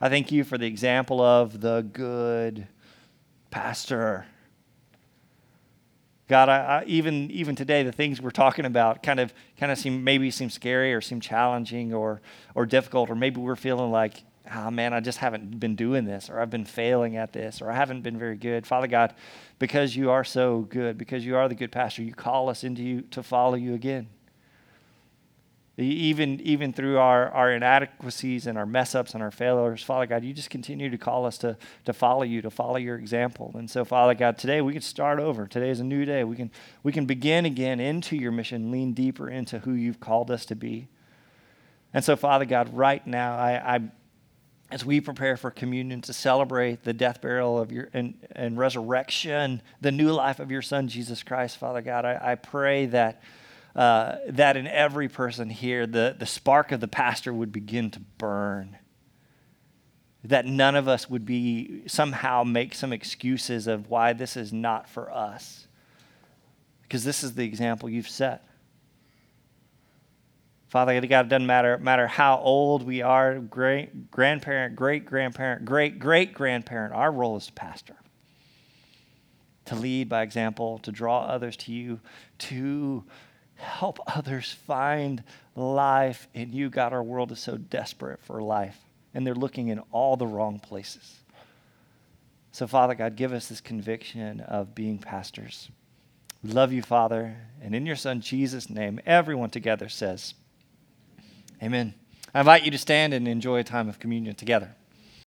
I 0.00 0.08
thank 0.08 0.32
you 0.32 0.42
for 0.42 0.58
the 0.58 0.66
example 0.66 1.20
of 1.20 1.60
the 1.60 1.86
good 1.92 2.66
pastor. 3.50 4.26
God, 6.28 6.48
I, 6.48 6.56
I, 6.56 6.84
even 6.86 7.30
even 7.30 7.54
today, 7.54 7.82
the 7.82 7.92
things 7.92 8.20
we're 8.20 8.30
talking 8.30 8.64
about 8.64 9.02
kind 9.02 9.20
of 9.20 9.34
kind 9.58 9.70
of 9.70 9.78
seem 9.78 10.02
maybe 10.02 10.30
seem 10.30 10.48
scary 10.48 10.94
or 10.94 11.00
seem 11.02 11.20
challenging 11.20 11.92
or 11.92 12.22
or 12.54 12.64
difficult, 12.64 13.10
or 13.10 13.14
maybe 13.14 13.38
we're 13.38 13.54
feeling 13.54 13.90
like, 13.90 14.24
oh 14.54 14.70
man, 14.70 14.92
I 14.92 15.00
just 15.00 15.18
haven't 15.18 15.58
been 15.58 15.76
doing 15.76 16.04
this, 16.04 16.28
or 16.30 16.40
I've 16.40 16.50
been 16.50 16.64
failing 16.64 17.16
at 17.16 17.32
this, 17.32 17.62
or 17.62 17.70
I 17.70 17.74
haven't 17.74 18.02
been 18.02 18.18
very 18.18 18.36
good. 18.36 18.66
Father 18.66 18.86
God, 18.86 19.14
because 19.58 19.96
you 19.96 20.10
are 20.10 20.24
so 20.24 20.60
good, 20.60 20.98
because 20.98 21.24
you 21.24 21.36
are 21.36 21.48
the 21.48 21.54
good 21.54 21.72
pastor, 21.72 22.02
you 22.02 22.14
call 22.14 22.48
us 22.48 22.64
into 22.64 22.82
you 22.82 23.02
to 23.12 23.22
follow 23.22 23.54
you 23.54 23.74
again. 23.74 24.08
Even, 25.78 26.38
even 26.42 26.72
through 26.74 26.98
our, 26.98 27.30
our 27.30 27.50
inadequacies 27.50 28.46
and 28.46 28.58
our 28.58 28.66
mess 28.66 28.94
ups 28.94 29.14
and 29.14 29.22
our 29.22 29.30
failures, 29.30 29.82
Father 29.82 30.04
God, 30.04 30.22
you 30.22 30.34
just 30.34 30.50
continue 30.50 30.90
to 30.90 30.98
call 30.98 31.24
us 31.24 31.38
to, 31.38 31.56
to 31.86 31.94
follow 31.94 32.24
you, 32.24 32.42
to 32.42 32.50
follow 32.50 32.76
your 32.76 32.96
example. 32.96 33.52
And 33.54 33.70
so, 33.70 33.82
Father 33.82 34.14
God, 34.14 34.36
today 34.36 34.60
we 34.60 34.74
can 34.74 34.82
start 34.82 35.18
over. 35.18 35.46
Today 35.46 35.70
is 35.70 35.80
a 35.80 35.84
new 35.84 36.04
day. 36.04 36.24
We 36.24 36.36
can, 36.36 36.50
we 36.82 36.92
can 36.92 37.06
begin 37.06 37.46
again 37.46 37.80
into 37.80 38.16
your 38.16 38.32
mission, 38.32 38.70
lean 38.70 38.92
deeper 38.92 39.30
into 39.30 39.60
who 39.60 39.72
you've 39.72 39.98
called 39.98 40.30
us 40.30 40.44
to 40.46 40.54
be. 40.54 40.88
And 41.94 42.04
so, 42.04 42.16
Father 42.16 42.44
God, 42.44 42.74
right 42.74 43.06
now, 43.06 43.36
I, 43.36 43.76
I 43.76 43.80
as 44.72 44.86
we 44.86 45.02
prepare 45.02 45.36
for 45.36 45.50
communion 45.50 46.00
to 46.00 46.14
celebrate 46.14 46.82
the 46.82 46.94
death, 46.94 47.20
burial 47.20 47.58
of 47.58 47.70
your 47.70 47.90
and, 47.92 48.14
and 48.34 48.56
resurrection, 48.56 49.60
the 49.82 49.92
new 49.92 50.10
life 50.10 50.40
of 50.40 50.50
your 50.50 50.62
Son, 50.62 50.88
Jesus 50.88 51.22
Christ, 51.22 51.58
Father 51.58 51.82
God, 51.82 52.06
I, 52.06 52.18
I 52.32 52.34
pray 52.36 52.86
that 52.86 53.22
uh, 53.76 54.16
that 54.28 54.56
in 54.56 54.66
every 54.66 55.08
person 55.08 55.50
here, 55.50 55.86
the, 55.86 56.16
the 56.18 56.26
spark 56.26 56.72
of 56.72 56.80
the 56.80 56.88
pastor 56.88 57.32
would 57.32 57.52
begin 57.52 57.90
to 57.90 58.00
burn. 58.18 58.78
That 60.24 60.46
none 60.46 60.74
of 60.74 60.88
us 60.88 61.08
would 61.08 61.26
be 61.26 61.82
somehow 61.86 62.42
make 62.44 62.74
some 62.74 62.92
excuses 62.92 63.66
of 63.66 63.90
why 63.90 64.12
this 64.12 64.36
is 64.36 64.52
not 64.52 64.88
for 64.88 65.10
us. 65.10 65.66
Because 66.82 67.04
this 67.04 67.24
is 67.24 67.34
the 67.34 67.44
example 67.44 67.88
you've 67.88 68.08
set. 68.08 68.46
Father 70.72 70.94
God, 71.06 71.26
it 71.26 71.28
doesn't 71.28 71.46
matter, 71.46 71.76
matter 71.76 72.06
how 72.06 72.38
old 72.38 72.82
we 72.82 73.02
are, 73.02 73.38
great 73.38 74.10
grandparent, 74.10 74.74
great 74.74 75.04
grandparent, 75.04 75.66
great 75.66 75.98
great 75.98 76.32
grandparent, 76.32 76.94
our 76.94 77.12
role 77.12 77.36
is 77.36 77.48
to 77.48 77.52
pastor. 77.52 77.96
To 79.66 79.74
lead 79.74 80.08
by 80.08 80.22
example, 80.22 80.78
to 80.78 80.90
draw 80.90 81.24
others 81.26 81.58
to 81.58 81.74
you, 81.74 82.00
to 82.38 83.04
help 83.56 83.98
others 84.16 84.50
find 84.50 85.22
life 85.54 86.26
in 86.32 86.54
you. 86.54 86.70
God, 86.70 86.94
our 86.94 87.02
world 87.02 87.32
is 87.32 87.38
so 87.38 87.58
desperate 87.58 88.22
for 88.22 88.40
life, 88.40 88.78
and 89.12 89.26
they're 89.26 89.34
looking 89.34 89.68
in 89.68 89.80
all 89.90 90.16
the 90.16 90.26
wrong 90.26 90.58
places. 90.58 91.16
So, 92.50 92.66
Father 92.66 92.94
God, 92.94 93.16
give 93.16 93.34
us 93.34 93.46
this 93.46 93.60
conviction 93.60 94.40
of 94.40 94.74
being 94.74 94.96
pastors. 94.96 95.68
We 96.42 96.52
love 96.52 96.72
you, 96.72 96.80
Father, 96.80 97.36
and 97.60 97.74
in 97.74 97.84
your 97.84 97.94
Son 97.94 98.22
Jesus' 98.22 98.70
name, 98.70 99.00
everyone 99.04 99.50
together 99.50 99.90
says, 99.90 100.32
Amen. 101.62 101.94
I 102.34 102.40
invite 102.40 102.64
you 102.64 102.70
to 102.72 102.78
stand 102.78 103.14
and 103.14 103.28
enjoy 103.28 103.58
a 103.58 103.64
time 103.64 103.88
of 103.88 103.98
communion 103.98 104.34
together. 104.34 104.74